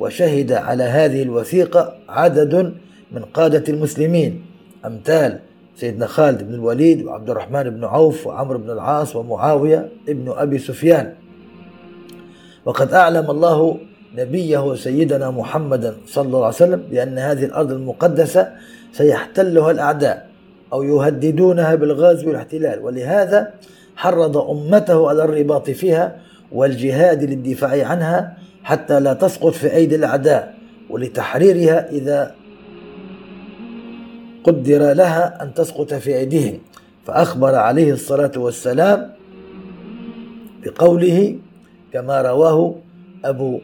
وشهد 0.00 0.52
على 0.52 0.84
هذه 0.84 1.22
الوثيقة 1.22 1.94
عدد 2.08 2.74
من 3.12 3.22
قادة 3.22 3.64
المسلمين 3.68 4.42
أمثال 4.86 5.38
سيدنا 5.76 6.06
خالد 6.06 6.42
بن 6.42 6.54
الوليد 6.54 7.02
وعبد 7.04 7.30
الرحمن 7.30 7.70
بن 7.70 7.84
عوف 7.84 8.26
وعمرو 8.26 8.58
بن 8.58 8.70
العاص 8.70 9.16
ومعاوية 9.16 9.88
ابن 10.08 10.32
أبي 10.36 10.58
سفيان. 10.58 11.14
وقد 12.64 12.92
أعلم 12.92 13.30
الله 13.30 13.78
نبيه 14.18 14.74
سيدنا 14.74 15.30
محمدا 15.30 15.94
صلى 16.06 16.26
الله 16.26 16.44
عليه 16.44 16.56
وسلم 16.56 16.82
بأن 16.90 17.18
هذه 17.18 17.44
الأرض 17.44 17.72
المقدسة 17.72 18.52
سيحتلها 18.92 19.70
الأعداء 19.70 20.26
أو 20.72 20.82
يهددونها 20.82 21.74
بالغزو 21.74 22.28
والاحتلال. 22.28 22.84
ولهذا 22.84 23.50
حرض 23.96 24.36
أمته 24.36 25.08
على 25.08 25.24
الرباط 25.24 25.70
فيها 25.70 26.16
والجهاد 26.52 27.24
للدفاع 27.24 27.86
عنها 27.86 28.36
حتى 28.62 29.00
لا 29.00 29.12
تسقط 29.12 29.52
في 29.52 29.74
أيدي 29.74 29.96
الأعداء 29.96 30.54
ولتحريرها 30.90 31.90
إذا 31.90 32.34
قدر 34.44 34.92
لها 34.92 35.42
أن 35.42 35.54
تسقط 35.54 35.94
في 35.94 36.16
أيديهم. 36.16 36.58
فأخبر 37.06 37.54
عليه 37.54 37.92
الصلاة 37.92 38.32
والسلام 38.36 39.10
بقوله 40.64 41.38
كما 41.92 42.22
رواه 42.22 42.74
أبو 43.24 43.60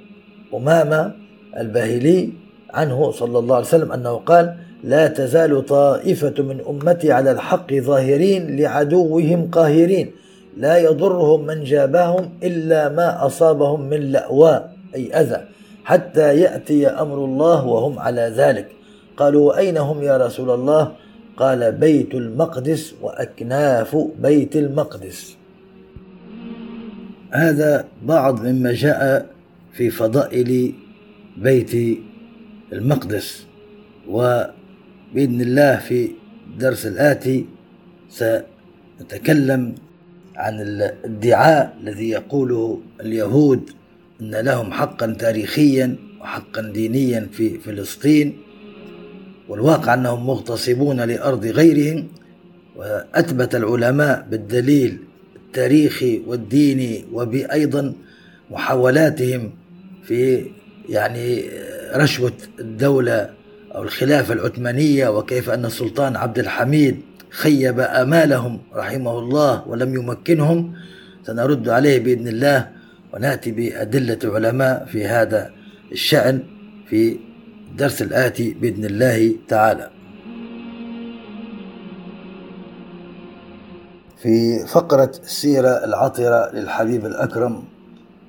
أمامة 0.56 1.12
الباهلي 1.56 2.32
عنه 2.70 3.10
صلى 3.10 3.38
الله 3.38 3.56
عليه 3.56 3.66
وسلم 3.66 3.92
أنه 3.92 4.14
قال 4.16 4.54
لا 4.84 5.08
تزال 5.08 5.66
طائفة 5.66 6.42
من 6.42 6.60
أمتي 6.68 7.12
على 7.12 7.30
الحق 7.30 7.74
ظاهرين 7.74 8.56
لعدوهم 8.56 9.50
قاهرين. 9.50 10.10
لا 10.56 10.78
يضرهم 10.78 11.46
من 11.46 11.64
جابهم 11.64 12.30
إلا 12.42 12.88
ما 12.88 13.26
أصابهم 13.26 13.80
من 13.88 14.00
لأواء 14.00 14.72
أي 14.94 15.12
أذى 15.20 15.40
حتى 15.84 16.40
يأتي 16.40 16.86
أمر 16.86 17.24
الله 17.24 17.66
وهم 17.66 17.98
على 17.98 18.32
ذلك. 18.36 18.68
قالوا 19.16 19.48
وأين 19.48 19.76
هم 19.76 20.02
يا 20.02 20.16
رسول 20.16 20.50
الله؟ 20.50 20.92
قال 21.36 21.72
بيت 21.72 22.14
المقدس 22.14 22.94
وأكناف 23.02 23.96
بيت 24.18 24.56
المقدس. 24.56 25.36
هذا 27.30 27.84
بعض 28.02 28.46
مما 28.46 28.72
جاء 28.72 29.26
في 29.76 29.90
فضائل 29.90 30.72
بيت 31.36 31.98
المقدس. 32.72 33.46
وبإذن 34.08 35.40
الله 35.40 35.76
في 35.76 36.10
الدرس 36.50 36.86
الآتي 36.86 37.46
سنتكلم 38.10 39.74
عن 40.36 40.60
الادعاء 40.60 41.76
الذي 41.80 42.08
يقوله 42.08 42.80
اليهود 43.00 43.70
أن 44.20 44.34
لهم 44.34 44.72
حقا 44.72 45.06
تاريخيا 45.06 45.96
وحقا 46.20 46.62
دينيا 46.62 47.28
في 47.32 47.58
فلسطين 47.58 48.36
والواقع 49.48 49.94
أنهم 49.94 50.26
مغتصبون 50.26 51.00
لأرض 51.00 51.44
غيرهم. 51.46 52.08
وأثبت 52.76 53.54
العلماء 53.54 54.26
بالدليل 54.30 54.98
التاريخي 55.36 56.22
والديني 56.26 57.04
وبأيضا 57.12 57.94
محاولاتهم 58.50 59.50
في 60.06 60.50
يعني 60.88 61.50
رشوة 61.94 62.32
الدولة 62.60 63.30
أو 63.74 63.82
الخلافة 63.82 64.34
العثمانية 64.34 65.08
وكيف 65.08 65.50
أن 65.50 65.64
السلطان 65.64 66.16
عبد 66.16 66.38
الحميد 66.38 67.00
خيب 67.30 67.80
آمالهم 67.80 68.60
رحمه 68.74 69.18
الله 69.18 69.68
ولم 69.68 69.94
يمكنهم. 69.94 70.74
سنرد 71.26 71.68
عليه 71.68 71.98
بإذن 72.00 72.28
الله 72.28 72.70
ونأتي 73.14 73.50
بأدلة 73.50 74.18
علماء 74.24 74.84
في 74.92 75.06
هذا 75.06 75.50
الشأن 75.92 76.42
في 76.88 77.18
الدرس 77.70 78.02
الآتي 78.02 78.56
بإذن 78.60 78.84
الله 78.84 79.32
تعالى. 79.48 79.90
في 84.22 84.66
فقرة 84.66 85.12
السيرة 85.24 85.84
العطرة 85.84 86.50
للحبيب 86.54 87.06
الأكرم 87.06 87.64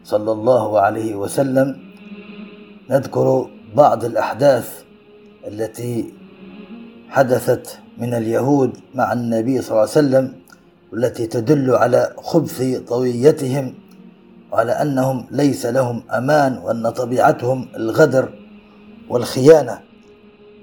صلى 0.08 0.32
الله 0.32 0.80
عليه 0.80 1.16
وسلم 1.16 1.78
نذكر 2.90 3.50
بعض 3.76 4.06
الأحداث 4.06 4.84
التي 5.48 6.14
حدثت 7.10 7.80
من 7.98 8.14
اليهود 8.14 8.78
مع 8.96 9.14
النبي 9.14 9.62
صلى 9.62 9.70
الله 9.72 9.82
عليه 9.82 9.92
وسلم 9.92 10.34
والتي 10.94 11.28
تدل 11.28 11.76
على 11.76 12.14
خبث 12.18 12.64
طويتهم 12.88 13.74
وعلى 14.52 14.72
أنهم 14.72 15.28
ليس 15.32 15.66
لهم 15.66 16.04
أمان 16.12 16.58
وأن 16.58 16.90
طبيعتهم 16.90 17.68
الغدر 17.76 18.30
والخيانة. 19.10 19.80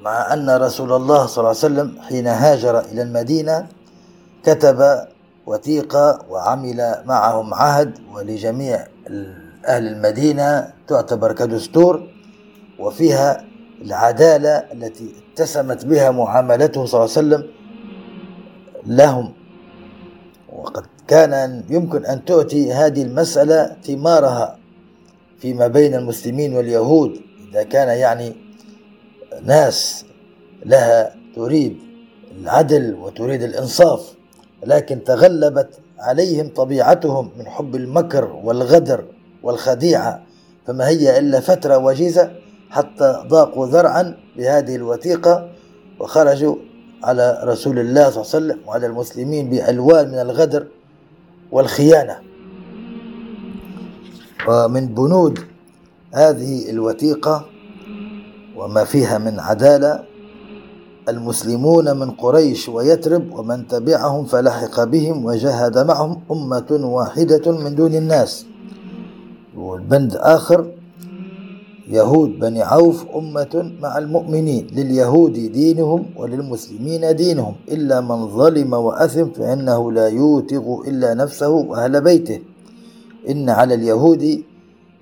مع 0.03 0.33
أن 0.33 0.51
رسول 0.51 0.93
الله 0.93 1.27
صلى 1.27 1.39
الله 1.39 1.49
عليه 1.49 1.59
وسلم 1.59 2.01
حين 2.01 2.27
هاجر 2.27 2.81
إلى 2.81 3.03
المدينة 3.03 3.67
كتب 4.45 5.07
وثيقة 5.47 6.19
وعمل 6.31 6.95
معهم 7.07 7.55
عهد 7.55 7.99
ولجميع 8.15 8.94
أهل 9.67 9.87
المدينة 9.87 10.73
تعتبر 10.89 11.33
كدستور 11.33 12.09
وفيها 12.79 13.45
العدالة 13.83 14.51
التي 14.73 15.15
اتسمت 15.33 15.85
بها 15.87 16.11
معاملته 16.11 16.85
صلى 16.87 17.05
الله 17.05 17.17
عليه 17.17 17.27
وسلم 17.27 17.43
لهم. 18.87 19.33
وقد 20.53 20.85
كان 21.09 21.65
يمكن 21.71 22.05
أن 22.07 22.25
تؤتي 22.25 22.73
هذه 22.73 23.03
المسألة 23.03 23.77
ثمارها 23.87 24.59
فيما 25.39 25.67
بين 25.67 25.95
المسلمين 25.95 26.55
واليهود 26.55 27.21
إذا 27.51 27.63
كان 27.63 27.99
يعني 27.99 28.37
ناس 29.43 30.05
لها 30.67 31.15
تريد 31.37 31.79
العدل 32.41 32.95
وتريد 32.95 33.43
الإنصاف 33.43 34.15
لكن 34.67 35.05
تغلبت 35.05 35.79
عليهم 35.99 36.49
طبيعتهم 36.49 37.31
من 37.39 37.47
حب 37.47 37.75
المكر 37.77 38.41
والغدر 38.45 39.05
والخديعة 39.43 40.23
فما 40.67 40.89
هي 40.89 41.19
إلا 41.19 41.41
فترة 41.41 41.79
وجيزة 41.79 42.31
حتى 42.71 43.25
ضاقوا 43.29 43.67
ذرعا 43.67 44.17
بهذه 44.37 44.77
الوثيقة 44.77 45.49
وخرجوا 46.01 46.57
على 47.05 47.41
رسول 47.45 47.79
الله 47.79 48.11
صلى 48.11 48.23
الله 48.23 48.35
عليه 48.35 48.37
وسلم 48.55 48.59
وعلى 48.69 48.87
المسلمين 48.87 49.51
بألوان 49.51 50.09
من 50.09 50.19
الغدر 50.19 50.67
والخيانة. 51.53 52.17
ومن 54.49 54.87
بنود 54.87 55.39
هذه 56.15 56.71
الوثيقة 56.71 57.47
وما 58.57 58.85
فيها 58.85 59.19
من 59.19 59.41
عدالة 59.41 60.05
المسلمون 61.09 61.97
من 61.97 62.11
قريش 62.11 62.69
ويترب 62.69 63.39
ومن 63.39 63.69
تبعهم 63.69 64.25
فلحق 64.25 64.85
بهم 64.85 65.25
وجاهد 65.25 65.79
معهم 65.79 66.21
أمة 66.31 66.71
واحدة 66.71 67.53
من 67.53 67.75
دون 67.75 67.95
الناس. 67.95 68.47
والبند 69.57 70.17
آخر 70.17 70.73
يهود 71.89 72.39
بني 72.39 72.63
عوف 72.63 73.05
أمة 73.17 73.73
مع 73.81 73.99
المؤمنين. 73.99 74.67
لليهود 74.73 75.33
دينهم 75.33 76.07
وللمسلمين 76.17 77.17
دينهم. 77.17 77.55
إلا 77.69 78.01
من 78.01 78.29
ظلم 78.29 78.73
وأثم 78.73 79.29
فإنه 79.31 79.93
لا 79.93 80.09
يوتغ 80.09 80.89
إلا 80.89 81.15
نفسه 81.15 81.49
وأهل 81.49 82.01
بيته. 82.01 82.41
إن 83.29 83.51
على 83.51 83.75
اليهود 83.75 84.43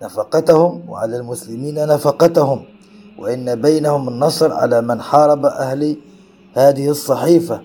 نفقتهم 0.02 0.90
وعلى 0.90 1.16
المسلمين 1.16 1.74
نفقتهم. 1.74 2.71
وإن 3.18 3.60
بينهم 3.60 4.08
النصر 4.08 4.52
على 4.52 4.80
من 4.80 5.00
حارب 5.00 5.46
أهل 5.46 5.96
هذه 6.54 6.88
الصحيفة. 6.88 7.62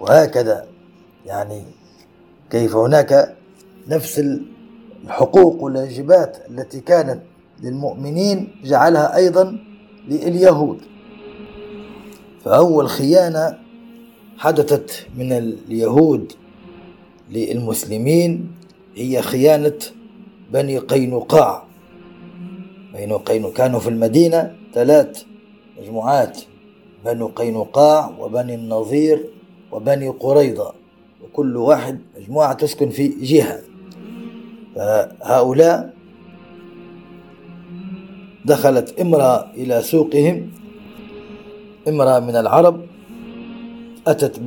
وهكذا 0.00 0.66
يعني 1.26 1.62
كيف 2.50 2.76
هناك 2.76 3.36
نفس 3.88 4.22
الحقوق 5.04 5.62
والواجبات 5.62 6.38
التي 6.50 6.80
كانت 6.80 7.22
للمؤمنين 7.62 8.48
جعلها 8.64 9.16
أيضا 9.16 9.58
لليهود. 10.08 10.80
فأول 12.44 12.88
خيانة 12.88 13.58
حدثت 14.38 15.06
من 15.16 15.32
اليهود 15.32 16.32
للمسلمين 17.30 18.52
هي 18.94 19.22
خيانة 19.22 19.78
بني 20.52 20.78
قينقاع. 20.78 21.66
بني 22.94 23.18
قينقاع 23.18 23.50
كانوا 23.50 23.80
في 23.80 23.88
المدينة 23.88 24.56
ثلاث 24.74 25.24
مجموعات 25.80 26.40
بنو 27.04 27.26
قينقاع 27.26 28.10
وبني 28.18 28.54
النظير 28.54 29.24
وبني 29.72 30.08
قريضة 30.08 30.74
وكل 31.24 31.56
واحد 31.56 32.00
مجموعة 32.18 32.52
تسكن 32.52 32.90
في 32.90 33.08
جهة. 33.08 33.60
فهؤلاء 34.74 35.94
دخلت 38.44 39.00
امرأة 39.00 39.50
إلى 39.54 39.82
سوقهم. 39.82 40.50
امرأة 41.88 42.20
من 42.20 42.36
العرب 42.36 42.86
أتت 44.06 44.40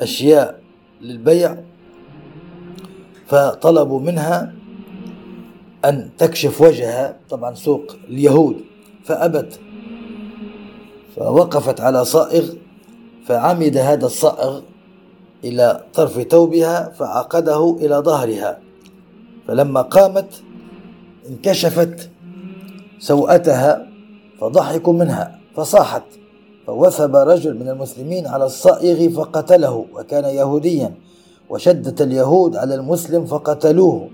بأشياء 0.00 0.60
للبيع 1.00 1.56
فطلبوا 3.26 4.00
منها 4.00 4.54
أن 5.84 6.10
تكشف 6.18 6.60
وجهها 6.60 7.16
طبعا 7.30 7.54
سوق 7.54 7.96
اليهود 8.08 8.56
فأبت 9.04 9.60
فوقفت 11.16 11.80
على 11.80 12.04
صائغ 12.04 12.44
فعمد 13.26 13.76
هذا 13.76 14.06
الصائغ 14.06 14.60
إلى 15.44 15.84
طرف 15.94 16.20
ثوبها 16.20 16.92
فعقده 16.98 17.76
إلى 17.80 17.96
ظهرها. 17.96 18.58
فلما 19.48 19.82
قامت 19.82 20.42
انكشفت 21.28 22.10
سوءتها 22.98 23.86
فضحكوا 24.40 24.92
منها 24.92 25.38
فصاحت 25.56 26.02
فوثب 26.66 27.16
رجل 27.16 27.54
من 27.54 27.68
المسلمين 27.68 28.26
على 28.26 28.44
الصائغ 28.44 29.10
فقتله 29.10 29.86
وكان 29.94 30.24
يهوديا 30.24 30.94
وشدت 31.50 32.02
اليهود 32.02 32.56
على 32.56 32.74
المسلم 32.74 33.26
فقتلوه. 33.26 34.08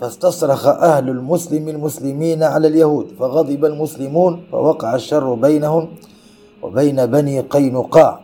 فاستصرخ 0.00 0.66
أهل 0.66 1.08
المسلم 1.08 1.68
المسلمين 1.68 2.42
على 2.42 2.68
اليهود 2.68 3.06
فغضب 3.18 3.64
المسلمون 3.64 4.42
فوقع 4.52 4.94
الشر 4.94 5.34
بينهم 5.34 5.88
وبين 6.62 7.06
بني 7.06 7.40
قينقاع. 7.40 8.20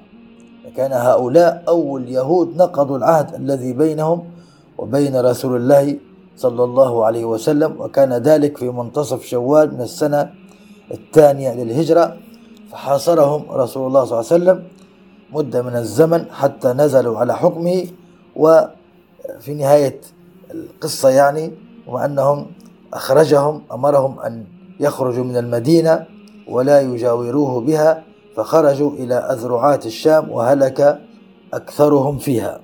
فكان 0.64 0.92
هؤلاء 0.92 1.64
أول 1.68 2.08
يهود 2.08 2.56
نقضوا 2.56 2.98
العهد 2.98 3.34
الذي 3.34 3.72
بينهم 3.72 4.24
وبين 4.78 5.16
رسول 5.20 5.56
الله 5.56 5.98
صلى 6.36 6.64
الله 6.64 7.04
عليه 7.04 7.24
وسلم 7.24 7.80
وكان 7.80 8.12
ذلك 8.12 8.56
في 8.56 8.70
منتصف 8.70 9.24
شوال 9.24 9.74
من 9.74 9.80
السنة 9.80 10.30
الثانية 10.90 11.54
للهجرة. 11.54 12.16
فحاصرهم 12.72 13.42
رسول 13.50 13.86
الله 13.86 14.04
صلى 14.04 14.20
الله 14.20 14.32
عليه 14.32 14.36
وسلم 14.44 14.58
مدة 15.32 15.62
من 15.62 15.76
الزمن 15.76 16.24
حتى 16.30 16.68
نزلوا 16.72 17.18
على 17.18 17.36
حكمه 17.36 17.84
وفي 18.36 19.54
نهاية 19.54 20.00
القصة 20.54 21.08
يعني 21.08 21.52
وأنهم 21.86 22.46
أخرجهم 22.92 23.62
أمرهم 23.72 24.20
أن 24.20 24.44
يخرجوا 24.80 25.24
من 25.24 25.36
المدينة 25.36 26.06
ولا 26.48 26.80
يجاوروه 26.80 27.60
بها 27.60 28.04
فخرجوا 28.36 28.90
إلى 28.90 29.14
أذرعات 29.14 29.86
الشام 29.86 30.30
وهلك 30.30 31.00
أكثرهم 31.54 32.18
فيها. 32.18 32.60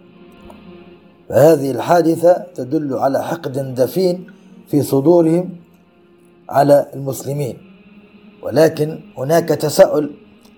فهذه 1.28 1.70
الحادثة 1.70 2.46
تدل 2.54 2.94
على 2.94 3.24
حقد 3.24 3.74
دفين 3.74 4.26
في 4.68 4.82
صدورهم 4.82 5.56
على 6.48 6.86
المسلمين. 6.94 7.58
ولكن 8.42 9.00
هناك 9.18 9.48
تساؤل 9.48 10.10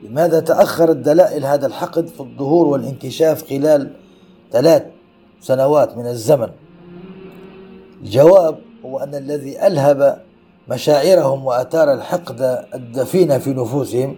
لماذا 0.02 0.40
تأخرت 0.40 0.96
دلائل 0.96 1.44
هذا 1.44 1.66
الحقد 1.66 2.06
في 2.06 2.20
الظهور 2.20 2.66
والانكشاف 2.66 3.48
خلال 3.50 3.90
ثلاث 4.52 4.82
سنوات 5.40 5.96
من 5.96 6.06
الزمن؟ 6.06 6.48
الجواب 8.04 8.58
هو 8.84 8.98
أن 8.98 9.14
الذي 9.14 9.66
ألهب 9.66 10.22
مشاعرهم 10.68 11.44
وأثار 11.44 11.92
الحقد 11.92 12.64
الدفين 12.74 13.38
في 13.38 13.50
نفوسهم 13.50 14.16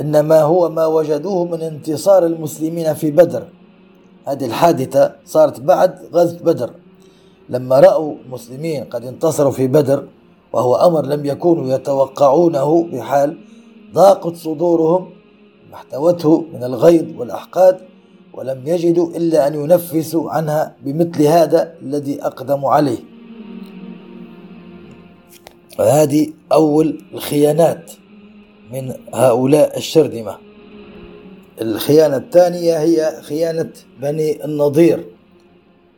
إنما 0.00 0.42
هو 0.42 0.68
ما 0.68 0.86
وجدوه 0.86 1.44
من 1.44 1.62
انتصار 1.62 2.26
المسلمين 2.26 2.94
في 2.94 3.10
بدر. 3.10 3.44
هذه 4.26 4.46
الحادثة 4.46 5.14
صارت 5.24 5.60
بعد 5.60 5.98
غزوة 6.14 6.38
بدر. 6.40 6.70
لما 7.48 7.80
رأوا 7.80 8.14
المسلمين 8.26 8.84
قد 8.84 9.04
انتصروا 9.04 9.52
في 9.52 9.66
بدر 9.66 10.04
وهو 10.52 10.74
أمر 10.76 11.06
لم 11.06 11.26
يكونوا 11.26 11.74
يتوقعونه 11.74 12.86
بحال 12.92 13.38
ضاقت 13.94 14.36
صدورهم 14.36 15.10
ما 15.70 15.74
احتوته 15.76 16.44
من 16.54 16.64
الغيظ 16.64 17.04
والأحقاد 17.18 17.80
ولم 18.34 18.62
يجدوا 18.66 19.16
إلا 19.16 19.46
أن 19.46 19.54
ينفسوا 19.54 20.30
عنها 20.30 20.76
بمثل 20.84 21.22
هذا 21.22 21.74
الذي 21.82 22.22
أقدموا 22.22 22.70
عليه. 22.70 22.98
فهذه 25.78 26.32
أول 26.52 26.98
الخيانات 27.14 27.92
من 28.72 28.92
هؤلاء 29.14 29.78
الشرذمة 29.78 30.36
الخيانة 31.60 32.16
الثانية 32.16 32.78
هي 32.78 33.22
خيانة 33.22 33.70
بني 34.02 34.44
النضير 34.44 35.06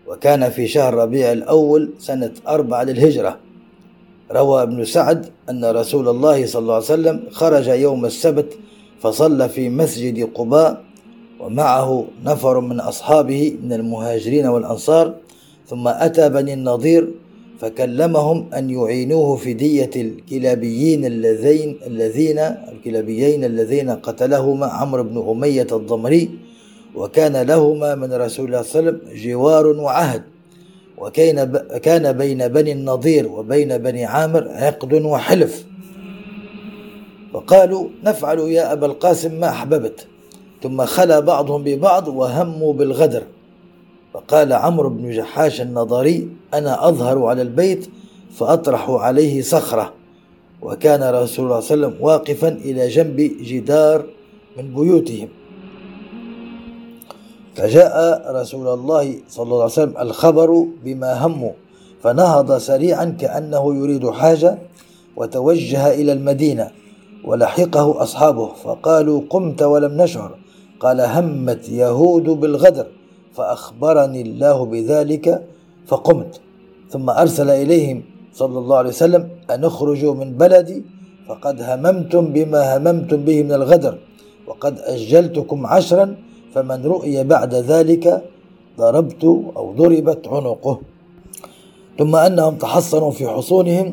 وكان 0.06 0.50
في 0.50 0.68
شهر 0.68 0.94
ربيع 0.94 1.32
الأول 1.32 1.94
سنة 1.98 2.32
أربعة 2.48 2.82
للهجرة. 2.82 3.38
روى 4.32 4.62
ابن 4.62 4.84
سعد 4.84 5.26
أن 5.50 5.64
رسول 5.64 6.08
الله 6.08 6.46
صلى 6.46 6.60
الله 6.62 6.74
عليه 6.74 6.84
وسلم 6.84 7.24
خرج 7.30 7.66
يوم 7.68 8.04
السبت 8.04 8.58
فصلى 9.00 9.48
في 9.48 9.68
مسجد 9.68 10.32
قباء 10.34 10.84
ومعه 11.42 12.04
نفر 12.24 12.60
من 12.60 12.80
أصحابه 12.80 13.56
من 13.62 13.72
المهاجرين 13.72 14.46
والأنصار 14.46 15.14
ثم 15.66 15.88
أتى 15.88 16.28
بني 16.28 16.54
النضير 16.54 17.08
فكلمهم 17.58 18.46
أن 18.54 18.70
يعينوه 18.70 19.36
في 19.36 19.52
دية 19.52 19.90
الكلابيين 19.96 21.04
الذين 21.04 21.78
الذين 21.86 22.38
الكلابيين 22.38 23.44
الذين 23.44 23.90
قتلهما 23.90 24.66
عمرو 24.66 25.02
بن 25.02 25.28
أمية 25.30 25.66
الضمري 25.72 26.30
وكان 26.94 27.36
لهما 27.36 27.94
من 27.94 28.12
رسول 28.12 28.46
الله 28.46 28.62
صلى 28.62 28.80
الله 28.80 28.90
عليه 28.90 29.00
وسلم 29.00 29.22
جوار 29.22 29.66
وعهد. 29.66 30.22
وكان 30.98 31.56
كان 31.82 32.12
بين 32.12 32.48
بني 32.48 32.72
النضير 32.72 33.28
وبين 33.28 33.78
بني 33.78 34.04
عامر 34.04 34.48
عقد 34.48 34.92
وحلف. 34.92 35.64
فقالوا 37.32 37.88
نفعل 38.04 38.38
يا 38.38 38.72
أبا 38.72 38.86
القاسم 38.86 39.40
ما 39.40 39.48
أحببت. 39.48 40.06
ثم 40.62 40.84
خلا 40.84 41.20
بعضهم 41.20 41.62
ببعض 41.64 42.08
وهموا 42.08 42.72
بالغدر. 42.72 43.22
فقال 44.14 44.52
عمرو 44.52 44.88
بن 44.88 45.10
جحاش 45.10 45.60
النضري 45.60 46.28
أنا 46.54 46.88
أظهر 46.88 47.24
على 47.26 47.42
البيت 47.42 47.88
فأطرح 48.34 48.90
عليه 48.90 49.42
صخرة. 49.42 49.92
وكان 50.62 51.14
رسول 51.14 51.14
الله 51.14 51.24
صلى 51.24 51.44
الله 51.44 51.54
عليه 51.54 51.64
وسلم 51.64 51.94
واقفا 52.00 52.48
إلى 52.48 52.88
جنب 52.88 53.16
جدار 53.42 54.04
من 54.56 54.74
بيوتهم. 54.74 55.28
فجاء 57.54 58.24
رسول 58.34 58.68
الله 58.68 59.14
صلى 59.28 59.42
الله 59.42 59.62
عليه 59.62 59.64
وسلم 59.64 59.94
الخبر 59.98 60.66
بما 60.84 61.26
هموا 61.26 61.50
فنهض 62.02 62.58
سريعا 62.58 63.04
كأنه 63.04 63.74
يريد 63.74 64.10
حاجة 64.10 64.58
وتوجه 65.16 65.94
إلى 65.94 66.12
المدينة 66.12 66.70
ولحقه 67.24 68.02
أصحابه 68.02 68.46
فقالوا 68.46 69.22
قمت 69.30 69.62
ولم 69.62 70.02
نشعر. 70.02 70.41
قال 70.82 70.98
همت 71.00 71.68
يهود 71.68 72.26
بالغدر 72.40 72.86
فأخبرني 73.36 74.20
الله 74.26 74.56
بذلك 74.72 75.26
فقمت. 75.86 76.32
ثم 76.92 77.06
أرسل 77.10 77.48
إليهم 77.62 77.98
صلى 78.40 78.58
الله 78.58 78.76
عليه 78.76 78.88
وسلم 78.88 79.22
أن 79.50 79.64
اخرجوا 79.64 80.14
من 80.14 80.28
بلدي 80.42 80.78
فقد 81.28 81.56
هممتم 81.68 82.24
بما 82.34 82.60
هممتم 82.76 83.18
به 83.26 83.42
من 83.42 83.52
الغدر 83.52 83.94
وقد 84.46 84.74
أجلتكم 84.78 85.66
عشرا 85.66 86.06
فمن 86.54 86.80
رؤي 86.94 87.24
بعد 87.24 87.54
ذلك 87.54 88.04
ضربت 88.78 89.24
أو 89.58 89.64
ضربت 89.80 90.22
عنقه. 90.28 90.76
ثم 91.98 92.16
أنهم 92.16 92.54
تحصنوا 92.64 93.10
في 93.10 93.28
حصونهم 93.28 93.88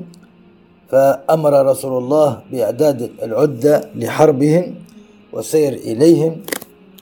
فأمر 0.90 1.54
رسول 1.66 2.04
الله 2.04 2.30
بإعداد 2.52 3.00
العدة 3.24 3.90
لحربهم 3.96 4.76
والسير 5.34 5.74
إليهم 5.74 6.34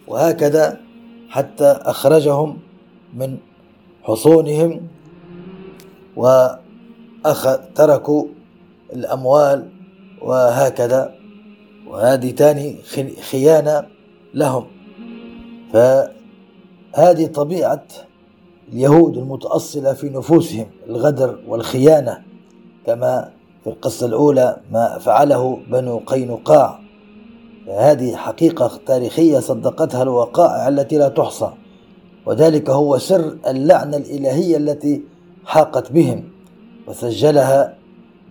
وهكذا 0.07 0.79
حتى 1.29 1.65
أخرجهم 1.65 2.57
من 3.13 3.37
حصونهم 4.03 4.87
وتركوا 7.25 8.25
الأموال 8.93 9.69
وهكذا. 10.21 11.13
وهذه 11.87 12.31
تاني 12.31 12.75
خيانة 13.31 13.85
لهم. 14.33 14.65
فهذه 15.73 17.25
طبيعة 17.25 17.83
اليهود 18.73 19.17
المتأصلة 19.17 19.93
في 19.93 20.09
نفوسهم 20.09 20.65
الغدر 20.89 21.39
والخيانة 21.47 22.23
كما 22.85 23.31
في 23.63 23.69
القصة 23.69 24.05
الأولى 24.05 24.57
ما 24.71 24.97
فعله 24.99 25.59
بنو 25.71 25.97
قينقاع. 25.97 26.86
هذه 27.67 28.15
حقيقة 28.15 28.79
تاريخية 28.85 29.39
صدقتها 29.39 30.03
الوقائع 30.03 30.67
التي 30.67 30.97
لا 30.97 31.07
تحصى 31.09 31.51
وذلك 32.25 32.69
هو 32.69 32.97
سر 32.97 33.37
اللعنة 33.47 33.97
الإلهية 33.97 34.57
التي 34.57 35.01
حاقت 35.45 35.91
بهم. 35.91 36.23
وسجلها 36.87 37.77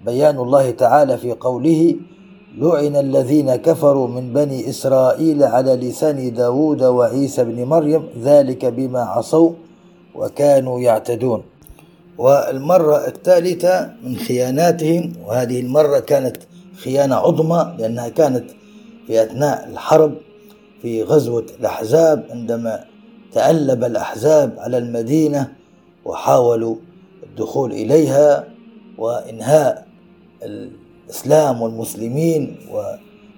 بيان 0.04 0.38
الله 0.38 0.70
تعالى 0.70 1.18
في 1.18 1.32
قوله 1.32 1.96
لعن 2.58 2.96
الذين 2.96 3.56
كفروا 3.56 4.08
من 4.08 4.32
بني 4.32 4.68
إسرائيل 4.68 5.42
على 5.42 5.76
لسان 5.76 6.34
داود 6.34 6.82
وعيسى 6.82 7.44
بن 7.44 7.64
مريم 7.64 8.08
ذلك 8.22 8.64
بما 8.64 9.00
عصوا 9.00 9.50
وكانوا 10.14 10.80
يعتدون. 10.80 11.42
والمرة 12.18 13.06
الثالثة 13.06 13.90
من 14.02 14.16
خياناتهم 14.16 15.12
وهذه 15.26 15.60
المرة 15.60 15.98
كانت 15.98 16.36
خيانة 16.84 17.14
عظمى 17.14 17.74
لأنها 17.78 18.08
كانت 18.08 18.50
في 19.06 19.22
أثناء 19.22 19.68
الحرب 19.68 20.14
في 20.82 21.02
غزوة 21.02 21.46
الأحزاب 21.60 22.26
عندما 22.30 22.84
تألب 23.32 23.84
الأحزاب 23.84 24.54
على 24.58 24.78
المدينة 24.78 25.52
وحاولوا 26.04 26.76
الدخول 27.22 27.72
إليها 27.72 28.44
وإنهاء 28.98 29.86
الإسلام 30.42 31.62
والمسلمين 31.62 32.56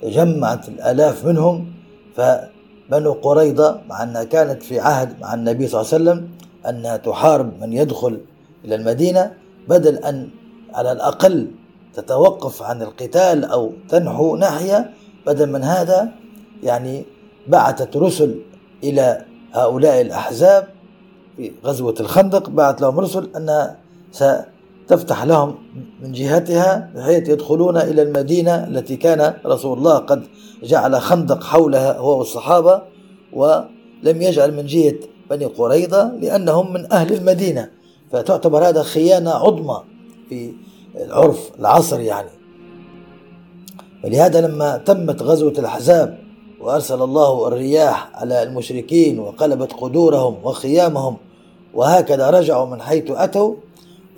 وتجمعت 0.03 0.69
الآلاف 0.69 1.25
منهم 1.25 1.73
فبنو 2.16 3.12
قريضة 3.12 3.81
مع 3.89 4.03
أنها 4.03 4.25
كانت 4.25 4.62
في 4.62 4.81
عهد 4.81 5.21
مع 5.21 5.35
النبي 5.35 5.66
صلى 5.66 5.81
الله 5.81 5.93
عليه 5.95 6.05
وسلم 6.05 6.31
أنها 6.69 6.97
تحارب 6.97 7.61
من 7.61 7.73
يدخل 7.73 8.21
إلى 8.64 8.75
المدينة 8.75 9.33
بدل 9.69 9.97
أن 9.97 10.29
على 10.75 10.93
الأقل 10.93 11.51
تتوقف 11.95 12.62
عن 12.62 12.83
القتال 12.83 13.45
أو 13.45 13.73
تنحو 13.89 14.37
ناحية 14.37 14.91
بدل 15.29 15.53
من 15.53 15.62
هذا 15.62 16.09
يعني 16.62 17.05
بعثت 17.49 17.97
رسل 17.97 18.41
إلى 18.85 19.24
هؤلاء 19.53 20.01
الأحزاب 20.01 20.68
في 21.37 21.53
غزوة 21.64 21.95
الخندق 22.01 22.51
بعث 22.51 22.83
لهم 22.83 23.01
رسل 23.01 23.31
أنها 23.37 23.79
ستفتح 24.12 25.24
لهم 25.24 25.55
من 26.03 26.12
جهتها 26.12 26.91
بحيث 26.95 27.29
يدخلون 27.29 27.76
إلى 27.76 28.03
المدينة 28.03 28.55
التي 28.55 28.97
كان 28.97 29.35
رسول 29.47 29.79
الله 29.79 29.99
قد 29.99 30.22
جعل 30.62 31.01
خندق 31.01 31.45
حولها 31.45 31.99
هو 31.99 32.18
والصحابة 32.18 32.83
ولم 33.33 33.68
يجعل 34.22 34.57
من 34.57 34.66
جهة 34.66 34.95
بني 35.31 35.45
قريظة 35.45 36.12
لأنهم 36.20 36.72
من 36.72 36.93
أهل 36.93 37.12
المدينة. 37.12 37.70
فتعتبر 38.12 38.68
هذا 38.68 38.83
خيانة 38.83 39.31
عظمى 39.31 39.83
في 40.29 40.55
العرف 40.97 41.51
العصر 41.59 42.01
يعني. 42.01 42.38
ولهذا 44.05 44.41
لما 44.41 44.77
تمت 44.77 45.23
غزوة 45.23 45.53
الأحزاب 45.59 46.19
وأرسل 46.61 47.03
الله 47.03 47.49
الرياح 47.49 48.11
على 48.15 48.43
المشركين 48.43 49.19
وقلبت 49.19 49.73
قدورهم 49.73 50.37
وخيامهم 50.45 51.17
وهكذا 51.75 52.31
رجعوا 52.31 52.67
من 52.67 52.83
حيث 52.83 53.05
أتوا 53.11 53.55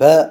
فذهب 0.01 0.31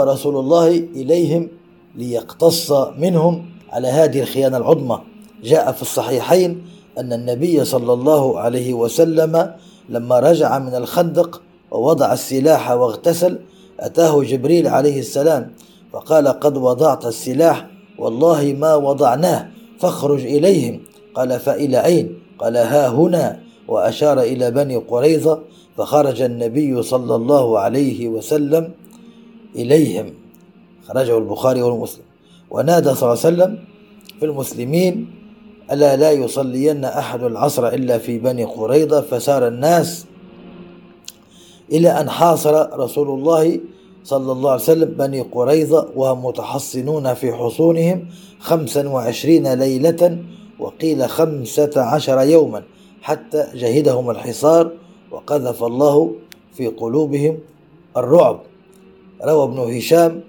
رسول 0.00 0.36
الله 0.36 0.68
إليهم 0.68 1.48
ليقتص 1.96 2.72
منهم 2.98 3.46
على 3.72 3.88
هذه 3.88 4.20
الخيانة 4.20 4.56
العظمى. 4.56 5.00
جاء 5.44 5.72
في 5.72 5.82
الصحيحين 5.82 6.64
أن 6.98 7.12
النبي 7.12 7.64
صلى 7.64 7.92
الله 7.92 8.38
عليه 8.38 8.74
وسلم 8.74 9.54
لما 9.88 10.20
رجع 10.20 10.58
من 10.58 10.74
الخندق 10.74 11.42
ووضع 11.70 12.12
السلاح 12.12 12.70
واغتسل 12.70 13.38
أتاه 13.80 14.22
جبريل 14.22 14.68
عليه 14.68 15.00
السلام 15.00 15.52
فقال 15.94 16.28
قد 16.28 16.56
وضعت 16.56 17.06
السلاح 17.06 17.66
والله 17.98 18.56
ما 18.58 18.74
وضعناه 18.74 19.50
فاخرج 19.78 20.26
إليهم. 20.26 20.80
قال 21.14 21.40
فإلى 21.40 21.84
أين؟ 21.84 22.18
قال 22.38 22.56
ها 22.56 22.88
هنا. 22.88 23.40
وأشار 23.68 24.20
إلى 24.20 24.50
بني 24.50 24.76
قريظة 24.76 25.40
فخرج 25.76 26.22
النبي 26.22 26.82
صلى 26.82 27.14
الله 27.14 27.58
عليه 27.58 28.08
وسلم 28.08 28.72
إليهم. 29.56 30.14
خرجه 30.88 31.18
البخاري 31.18 31.62
والمسلم. 31.62 32.04
ونادى 32.50 32.94
صلى 32.94 33.12
الله 33.12 33.24
عليه 33.24 33.34
وسلم 33.34 33.58
في 34.20 34.26
المسلمين 34.26 35.10
ألا 35.72 35.96
لا 35.96 36.10
يصلين 36.10 36.84
أحد 36.84 37.22
العصر 37.22 37.68
إلا 37.68 37.98
في 37.98 38.18
بني 38.18 38.44
قريظة؟ 38.44 39.00
فسار 39.00 39.48
الناس 39.48 40.06
إلى 41.72 41.88
أن 41.88 42.10
حاصر 42.10 42.78
رسول 42.78 43.08
الله 43.18 43.60
صلى 44.04 44.32
الله 44.32 44.50
عليه 44.50 44.62
وسلم 44.62 44.90
بني 44.90 45.20
قريظة 45.20 45.88
وهم 45.96 46.24
متحصنون 46.24 47.14
في 47.14 47.32
حصونهم 47.32 48.08
خمسا 48.38 48.88
وعشرين 48.88 49.52
ليلة 49.52 50.18
وقيل 50.58 51.08
خمسة 51.08 51.70
عشر 51.76 52.20
يوما 52.20 52.62
حتى 53.02 53.46
جهدهم 53.54 54.10
الحصار 54.10 54.72
وقذف 55.10 55.64
الله 55.64 56.12
في 56.52 56.66
قلوبهم 56.66 57.38
الرعب. 57.96 58.40
روى 59.24 59.44
ابن 59.44 59.58
هشام 59.76 60.20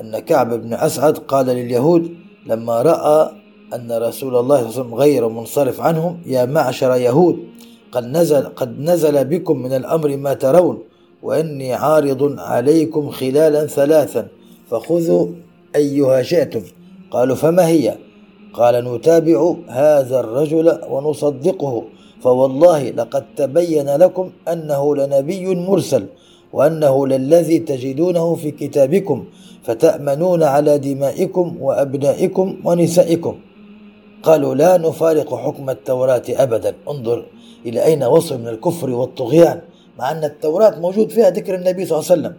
أن 0.00 0.18
كعب 0.18 0.62
بن 0.62 0.74
أسعد 0.74 1.18
قال 1.18 1.46
لليهود 1.46 2.14
لما 2.46 2.82
رأى 2.82 3.30
أن 3.74 3.92
رسول 3.92 4.36
الله 4.36 4.36
صلى 4.36 4.42
الله 4.42 4.56
عليه 4.56 4.68
وسلم 4.68 4.94
غير 4.94 5.28
منصرف 5.28 5.80
عنهم 5.80 6.22
يا 6.26 6.44
معشر 6.44 6.96
يهود 6.96 7.36
قد 7.92 8.04
نزل, 8.04 8.44
قد 8.44 8.80
نزل 8.80 9.24
بكم 9.24 9.62
من 9.62 9.72
الأمر 9.72 10.16
ما 10.16 10.34
ترون. 10.34 10.78
وإني 11.22 11.72
عارض 11.72 12.34
عليكم 12.38 13.10
خلالا 13.10 13.66
ثلاثا 13.66 14.28
فخذوا 14.70 15.26
أيها 15.76 16.22
شئتم. 16.22 16.62
قالوا 17.10 17.36
فما 17.36 17.66
هي؟ 17.68 17.94
قال 18.54 18.94
نتابع 18.94 19.54
هذا 19.68 20.20
الرجل 20.20 20.78
ونصدقه 20.90 21.82
فوالله 22.22 22.90
لقد 22.90 23.24
تبين 23.36 23.96
لكم 23.96 24.30
أنه 24.48 24.96
لنبي 24.96 25.54
مرسل 25.54 26.06
وأنه 26.52 27.06
للذي 27.06 27.58
تجدونه 27.58 28.34
في 28.34 28.50
كتابكم 28.50 29.24
فتأمنون 29.62 30.42
على 30.42 30.78
دمائكم 30.78 31.56
وأبنائكم 31.60 32.56
ونسائكم. 32.64 33.34
قالوا 34.22 34.54
لا 34.54 34.78
نفارق 34.78 35.34
حكم 35.34 35.70
التوراة 35.70 36.22
أبدا. 36.28 36.74
انظر 36.88 37.26
إلى 37.66 37.84
أين 37.84 38.04
وصل 38.04 38.40
من 38.40 38.48
الكفر 38.48 38.90
والطغيان. 38.90 39.60
أن 40.10 40.24
التوراة 40.24 40.78
موجود 40.78 41.10
فيها 41.10 41.30
ذكر 41.30 41.54
النبي 41.54 41.86
صلى 41.86 41.98
الله 41.98 42.10
عليه 42.10 42.20
وسلم 42.20 42.34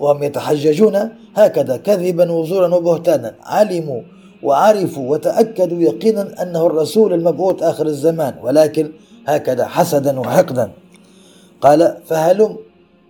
وهم 0.00 0.22
يتحججون 0.22 0.96
هكذا 1.34 1.76
كذبا 1.76 2.32
وزورا 2.32 2.74
وبهتانا 2.74 3.34
علموا 3.42 4.00
وعرفوا 4.42 5.10
وتأكدوا 5.10 5.80
يقينا 5.82 6.42
أنه 6.42 6.66
الرسول 6.66 7.12
المبعوث 7.12 7.62
آخر 7.62 7.86
الزمان 7.86 8.34
ولكن 8.42 8.92
هكذا 9.26 9.66
حسدا 9.66 10.20
وحقدا 10.20 10.70
قال 11.60 11.96
فهلم 12.06 12.56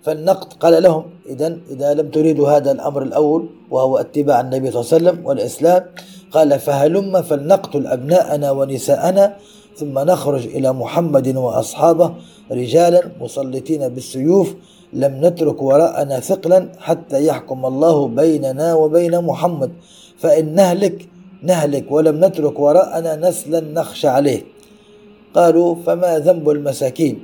فالنقد 0.03 0.53
قال 0.53 0.83
لهم 0.83 1.05
إذا 1.29 1.59
إذا 1.71 1.95
لم 1.95 2.09
تريدوا 2.09 2.49
هذا 2.51 2.73
الأمر 2.73 3.03
الأول 3.03 3.49
وهو 3.71 3.97
اتباع 3.97 4.41
النبي 4.41 4.71
صلى 4.71 4.81
الله 4.81 4.93
عليه 4.93 4.97
وسلم 5.03 5.27
والإسلام 5.27 5.85
قال 6.33 6.59
فهلم 6.61 7.23
فلنقتل 7.23 7.87
أبناءنا 7.87 8.51
ونساءنا 8.51 9.37
ثم 9.77 9.99
نخرج 9.99 10.47
إلى 10.47 10.73
محمد 10.73 11.37
وأصحابه 11.37 12.15
رجالا 12.51 13.03
مسلطين 13.21 13.89
بالسيوف 13.89 14.55
لم 14.93 15.25
نترك 15.25 15.63
وراءنا 15.63 16.21
ثقلا 16.21 16.69
حتى 16.79 17.27
يحكم 17.27 17.67
الله 17.67 18.09
بيننا 18.09 18.75
وبين 18.75 19.25
محمد 19.25 19.71
فإن 20.19 20.55
نهلك 20.55 21.09
نهلك 21.43 21.93
ولم 21.93 22.25
نترك 22.25 22.59
وراءنا 22.61 23.29
نسلا 23.29 23.61
نخشى 23.61 24.09
عليه. 24.09 24.43
قالوا 25.35 25.75
فما 25.87 26.19
ذنب 26.19 26.51
المساكين؟ 26.51 27.21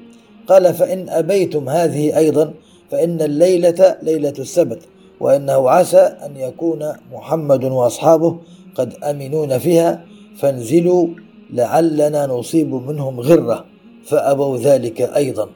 قال 0.49 0.75
فإن 0.75 1.09
أبيتم 1.09 1.69
هذه 1.69 2.19
أيضا 2.19 2.53
فإن 2.91 3.23
الليلة 3.23 3.97
ليلة 4.03 4.35
السبت 4.39 4.79
وإنه 5.21 5.71
عسى 5.71 6.01
أن 6.01 6.37
يكون 6.37 6.93
محمد 7.13 7.65
وأصحابه 7.65 8.37
قد 8.75 8.95
أمنون 9.05 9.59
فيها 9.59 10.05
فانزلوا 10.37 11.07
لعلنا 11.53 12.27
نصيب 12.27 12.75
منهم 12.75 13.21
غرة 13.21 13.65
فأبوا 14.05 14.59
ذلك 14.59 15.01
أيضا. 15.01 15.49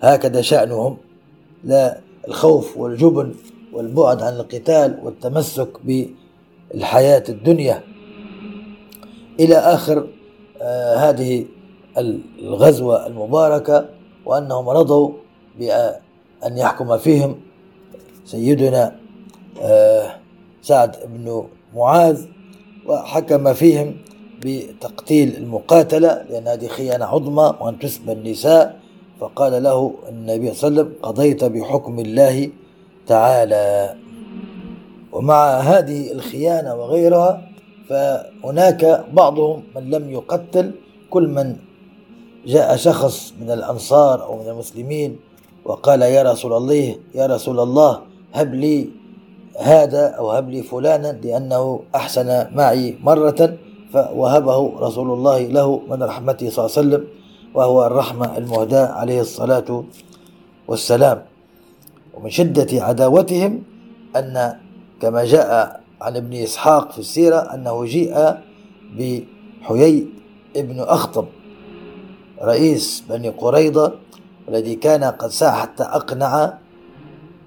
هكذا 0.00 0.40
شأنهم. 0.40 0.96
لا 1.64 2.00
الخوف 2.28 2.76
والجبن 2.76 3.34
والبعد 3.72 4.22
عن 4.22 4.32
القتال 4.32 4.98
والتمسك 5.02 5.68
بالحياة 5.84 7.24
الدنيا. 7.28 7.82
إلى 9.40 9.56
آخر 9.56 10.06
آه 10.62 10.96
هذه 10.96 11.44
الغزوة 12.38 13.06
المباركة 13.06 13.88
وأنهم 14.26 14.68
رضوا 14.68 15.12
بأن 15.58 16.56
يحكم 16.56 16.98
فيهم 16.98 17.40
سيدنا 18.24 18.96
آه 19.62 20.16
سعد 20.62 20.96
بن 21.06 21.44
معاذ 21.74 22.26
وحكم 22.86 23.52
فيهم 23.52 23.96
بتقتيل 24.44 25.36
المقاتلة 25.36 26.24
لأن 26.30 26.48
هذه 26.48 26.66
خيانة 26.66 27.04
عظمى 27.04 27.54
وأن 27.60 27.78
تسبى 27.78 28.12
النساء. 28.12 28.78
فقال 29.20 29.62
له 29.62 29.94
النبي 30.08 30.54
صلى 30.54 30.68
الله 30.68 30.80
عليه 30.80 30.90
وسلم 30.90 31.02
قضيت 31.02 31.44
بحكم 31.44 31.98
الله 31.98 32.50
تعالى. 33.06 33.94
ومع 35.12 35.58
هذه 35.58 36.12
الخيانة 36.12 36.74
وغيرها 36.74 37.42
فهناك 37.88 39.04
بعضهم 39.12 39.62
من 39.76 39.90
لم 39.90 40.10
يقتل 40.10 40.72
كل 41.10 41.28
من 41.28 41.56
جاء 42.46 42.76
شخص 42.76 43.34
من 43.40 43.50
الأنصار 43.50 44.22
أو 44.22 44.42
من 44.42 44.48
المسلمين 44.48 45.16
وقال 45.64 46.02
يا 46.02 46.22
رسول 46.22 46.52
الله 46.52 46.96
يا 47.14 47.26
رسول 47.26 47.60
الله 47.60 48.00
هب 48.34 48.54
لي 48.54 48.88
هذا 49.60 50.06
أو 50.08 50.30
هب 50.30 50.50
لي 50.50 50.62
فلانا 50.62 51.12
لأنه 51.22 51.80
أحسن 51.94 52.46
معي 52.54 52.98
مرة. 53.02 53.54
فوهبه 53.94 54.58
رسول 54.80 55.08
الله 55.10 55.38
له 55.54 55.68
من 55.86 56.02
رحمته 56.02 56.50
صلى 56.50 56.60
الله 56.66 56.72
عليه 56.76 56.82
وسلم 56.82 57.02
وهو 57.54 57.86
الرحمة 57.86 58.38
المهداة 58.38 58.86
عليه 58.86 59.20
الصلاة 59.20 59.84
والسلام. 60.68 61.22
ومن 62.14 62.30
شدة 62.30 62.84
عداوتهم 62.84 63.62
أن 64.16 64.58
كما 65.00 65.24
جاء 65.24 65.80
عن 66.00 66.16
ابن 66.16 66.32
إسحاق 66.34 66.92
في 66.92 66.98
السيرة 66.98 67.36
أنه 67.54 67.84
جيء 67.84 68.14
بحيي 68.98 70.06
ابن 70.56 70.80
أخطب 70.80 71.26
رئيس 72.42 73.04
بني 73.08 73.28
قريضة 73.28 73.92
الذي 74.48 74.74
كان 74.74 75.04
قد 75.04 75.30
سعى 75.30 75.60
حتى 75.62 75.82
أقنع 75.82 76.58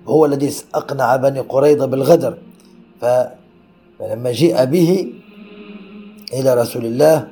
هو 0.07 0.25
الذي 0.25 0.51
أقنع 0.75 1.15
بني 1.15 1.39
قريضة 1.39 1.85
بالغدر. 1.85 2.37
فلما 3.01 4.31
جيء 4.31 4.65
به 4.65 5.13
إلى 6.33 6.53
رسول 6.53 6.85
الله 6.85 7.27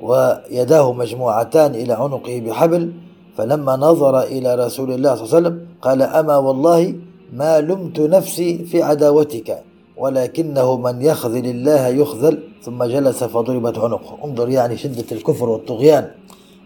ويداه 0.00 0.92
مجموعتان 0.92 1.74
إلى 1.74 1.92
عنقه 1.92 2.40
بحبل 2.40 2.92
فلما 3.36 3.76
نظر 3.76 4.22
إلى 4.22 4.54
رسول 4.54 4.92
الله 4.92 5.14
صلى 5.14 5.24
الله 5.24 5.34
عليه 5.36 5.46
وسلم 5.48 5.66
قال 5.82 6.02
أما 6.02 6.36
والله 6.36 6.94
ما 7.32 7.60
لمت 7.60 8.00
نفسي 8.00 8.64
في 8.64 8.82
عداوتك 8.82 9.62
ولكنه 9.96 10.76
من 10.76 11.02
يخذل 11.02 11.46
الله 11.46 11.86
يخذل. 11.86 12.38
ثم 12.62 12.84
جلس 12.84 13.24
فضربت 13.24 13.78
عنقه. 13.78 14.18
انظر 14.24 14.48
يعني 14.48 14.76
شدة 14.76 15.04
الكفر 15.12 15.48
والطغيان 15.48 16.10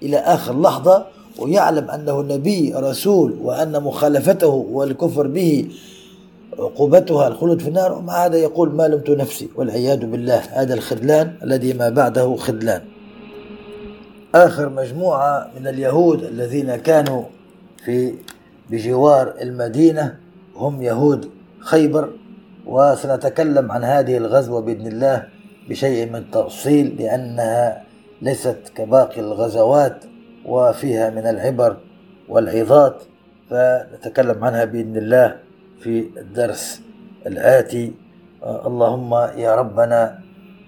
إلى 0.03 0.17
آخر 0.17 0.61
لحظة 0.61 1.05
ويعلم 1.39 1.91
أنه 1.91 2.23
نبي 2.23 2.73
رسول 2.77 3.37
وأن 3.43 3.83
مخالفته 3.83 4.67
والكفر 4.73 5.27
به 5.27 5.67
عقوبتها 6.59 7.29
الخلود 7.29 7.63
في 7.63 7.69
النار 7.69 7.93
ومع 7.93 8.27
هذا 8.27 8.37
يقول 8.37 8.75
ما 8.75 8.89
لمت 8.89 9.11
نفسي 9.11 9.49
والعياذ 9.57 10.07
بالله 10.07 10.39
هذا 10.39 10.75
الخذلان 10.75 11.35
الذي 11.43 11.73
ما 11.73 11.89
بعده 11.89 12.37
خذلان. 12.37 12.83
آخر 14.35 14.69
مجموعة 14.69 15.51
من 15.61 15.67
اليهود 15.67 16.25
الذين 16.25 16.77
كانوا 16.77 17.23
في 17.85 18.15
بجوار 18.71 19.35
المدينة 19.41 20.19
هم 20.57 20.83
يهود 20.83 21.31
خيبر 21.61 22.11
وسنتكلم 22.67 23.73
عن 23.73 23.85
هذه 23.85 24.17
الغزوة 24.17 24.61
بإذن 24.61 24.87
الله 24.87 25.29
بشيء 25.69 26.09
من 26.09 26.17
التفصيل 26.17 26.97
لأنها 26.99 27.85
ليست 28.23 28.59
كباقي 28.77 29.21
الغزوات 29.21 30.05
وفيها 30.47 31.11
من 31.11 31.27
العبر 31.27 31.77
والعظات 32.29 33.03
فنتكلم 33.51 34.45
عنها 34.45 34.65
بإذن 34.65 34.97
الله. 34.97 35.48
في 35.81 36.05
الدرس 36.17 36.81
الآتي 37.27 37.93
اللهم 38.43 39.15
يا 39.37 39.55
ربنا 39.55 40.19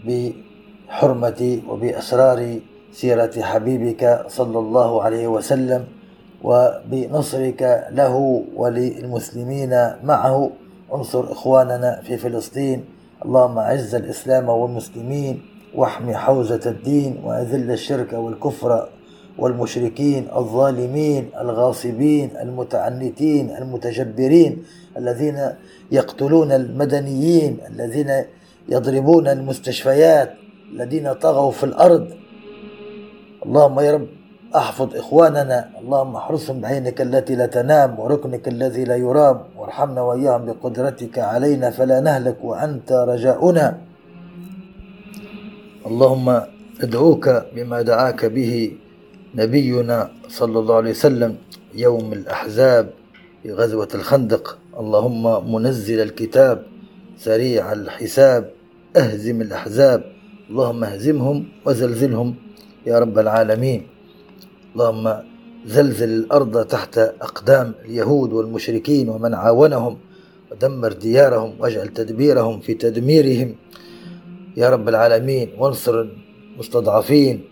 بحرمة 0.07 1.61
وبأسرار 1.69 2.59
سيرة 2.93 3.43
حبيبك 3.43 4.25
صلى 4.29 4.59
الله 4.59 5.03
عليه 5.03 5.27
وسلم 5.29 5.85
وبنصرك 6.43 7.89
له 7.91 8.45
وللمسلمين 8.57 9.73
معه. 10.05 10.51
انصر 10.95 11.33
إخواننا 11.33 12.01
في 12.03 12.17
فلسطين. 12.17 12.85
اللهم 13.25 13.59
أعز 13.59 13.95
الإسلام 13.95 14.49
والمسلمين 14.49 15.43
واحمي 15.75 16.15
حوزة 16.17 16.61
الدين 16.67 17.21
وأذل 17.25 17.71
الشرك 17.71 18.13
والكفر 18.13 18.89
والمشركين 19.39 20.29
الظالمين 20.37 21.31
الغاصبين 21.41 22.31
المتعنتين 22.43 23.51
المتجبرين 23.51 24.63
الذين 24.97 25.39
يقتلون 25.93 26.53
المدنيين 26.53 27.59
الذين 27.69 28.25
يضربون 28.69 29.29
المستشفيات 29.29 30.35
الذين 30.73 31.13
طغوا 31.13 31.51
في 31.51 31.65
الأرض. 31.65 32.07
اللهم 33.47 33.81
يا 33.81 33.93
رب 33.93 34.07
أحفظ 34.57 34.97
إخواننا. 34.97 35.71
اللهم 35.81 36.17
احرسهم 36.17 36.61
بعينك 36.61 37.01
التي 37.01 37.35
لا 37.35 37.47
تنام 37.47 38.01
وركنك 38.01 38.49
الذي 38.49 38.85
لا 38.85 38.97
يرام. 38.97 39.41
وارحمنا 39.57 40.01
وإياهم 40.03 40.45
بقدرتك 40.47 41.19
علينا 41.19 41.71
فلا 41.71 42.01
نهلك 42.01 42.39
وأنت 42.45 42.93
رجاؤنا. 42.93 43.79
اللهم 45.87 46.41
ادعوك 46.81 47.27
بما 47.55 47.83
دعاك 47.83 48.25
به 48.25 48.77
نبينا 49.35 50.11
صلى 50.29 50.59
الله 50.59 50.75
عليه 50.75 50.91
وسلم 50.91 51.37
يوم 51.75 52.13
الأحزاب. 52.13 53.00
في 53.43 53.53
غزوة 53.53 53.89
الخندق. 53.95 54.59
اللهم 54.81 55.53
منزل 55.53 56.01
الكتاب 56.01 56.67
سريع 57.17 57.73
الحساب 57.73 58.51
أهزم 58.97 59.41
الأحزاب. 59.41 60.05
اللهم 60.51 60.85
أهزمهم 60.85 61.49
وزلزلهم 61.67 62.35
يا 62.87 62.99
رب 62.99 63.19
العالمين. 63.19 63.87
اللهم 64.75 65.23
زلزل 65.67 66.09
الأرض 66.09 66.65
تحت 66.67 66.99
أقدام 66.99 67.75
اليهود 67.85 68.33
والمشركين 68.33 69.09
ومن 69.09 69.35
عاونهم 69.35 69.99
ودمر 70.53 70.93
ديارهم 70.93 71.55
واجعل 71.61 71.89
تدبيرهم 71.89 72.61
في 72.61 72.75
تدميرهم. 72.75 73.55
يا 74.57 74.71
رب 74.71 74.89
العالمين 74.89 75.49
وانصر 75.59 76.07
المستضعفين 76.57 77.45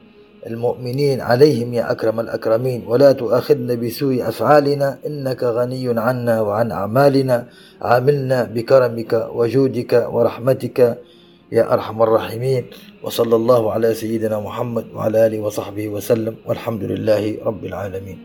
المؤمنين 0.46 1.20
عليهم 1.20 1.74
يا 1.74 1.92
أكرم 1.92 2.20
الأكرمين 2.20 2.84
ولا 2.86 3.12
تؤاخذنا 3.12 3.74
بسوء 3.74 4.28
أفعالنا 4.28 4.98
إنك 5.06 5.42
غني 5.42 6.00
عنا 6.00 6.40
وعن 6.40 6.72
أعمالنا. 6.72 7.46
عاملنا 7.82 8.44
بكرمك 8.44 9.12
وجودك 9.34 10.08
ورحمتك 10.12 10.98
يا 11.52 11.72
أرحم 11.72 12.02
الراحمين. 12.02 12.64
وصلى 13.02 13.36
الله 13.36 13.72
على 13.72 13.94
سيدنا 13.94 14.40
محمد 14.40 14.86
وعلى 14.94 15.26
آله 15.26 15.40
وصحبه 15.40 15.88
وسلم 15.88 16.34
والحمد 16.46 16.82
لله 16.84 17.38
رب 17.44 17.64
العالمين. 17.64 18.18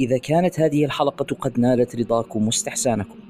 إذا 0.00 0.18
كانت 0.18 0.60
هذه 0.60 0.84
الحلقة 0.84 1.36
قد 1.40 1.60
نالت 1.60 1.96
رضاكم 1.96 2.46
واستحسانكم 2.46 3.23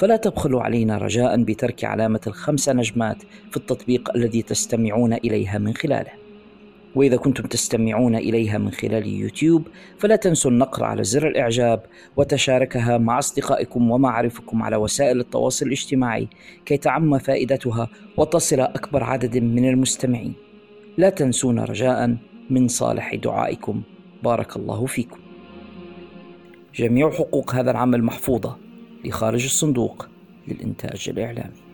فلا 0.00 0.16
تبخلوا 0.16 0.62
علينا 0.62 0.98
رجاء 0.98 1.42
بترك 1.42 1.84
علامة 1.84 2.20
الخمس 2.26 2.68
نجمات 2.68 3.22
في 3.50 3.56
التطبيق 3.56 4.16
الذي 4.16 4.42
تستمعون 4.42 5.12
إليها 5.12 5.58
من 5.58 5.74
خلاله. 5.74 6.10
وإذا 6.94 7.16
كنتم 7.16 7.44
تستمعون 7.44 8.16
إليها 8.16 8.58
من 8.58 8.70
خلال 8.70 9.06
يوتيوب 9.06 9.68
فلا 9.98 10.16
تنسوا 10.16 10.50
النقر 10.50 10.84
على 10.84 11.04
زر 11.04 11.28
الإعجاب 11.28 11.82
وتشاركها 12.16 12.98
مع 12.98 13.18
أصدقائكم 13.18 13.90
ومعارفكم 13.90 14.62
على 14.62 14.76
وسائل 14.76 15.20
التواصل 15.20 15.66
الاجتماعي 15.66 16.28
كي 16.66 16.76
تعم 16.76 17.18
فائدتها 17.18 17.88
وتصل 18.16 18.60
أكبر 18.60 19.04
عدد 19.04 19.38
من 19.38 19.68
المستمعين. 19.68 20.34
لا 20.98 21.10
تنسونا 21.10 21.64
رجاء 21.64 22.16
من 22.50 22.68
صالح 22.68 23.14
دعائكم. 23.14 23.82
بارك 24.22 24.56
الله 24.56 24.86
فيكم. 24.86 25.20
جميع 26.74 27.10
حقوق 27.10 27.54
هذا 27.54 27.70
العمل 27.70 28.02
محفوظة. 28.02 28.69
لخارج 29.04 29.44
الصندوق 29.44 30.06
للإنتاج 30.48 31.08
الإعلامي. 31.08 31.69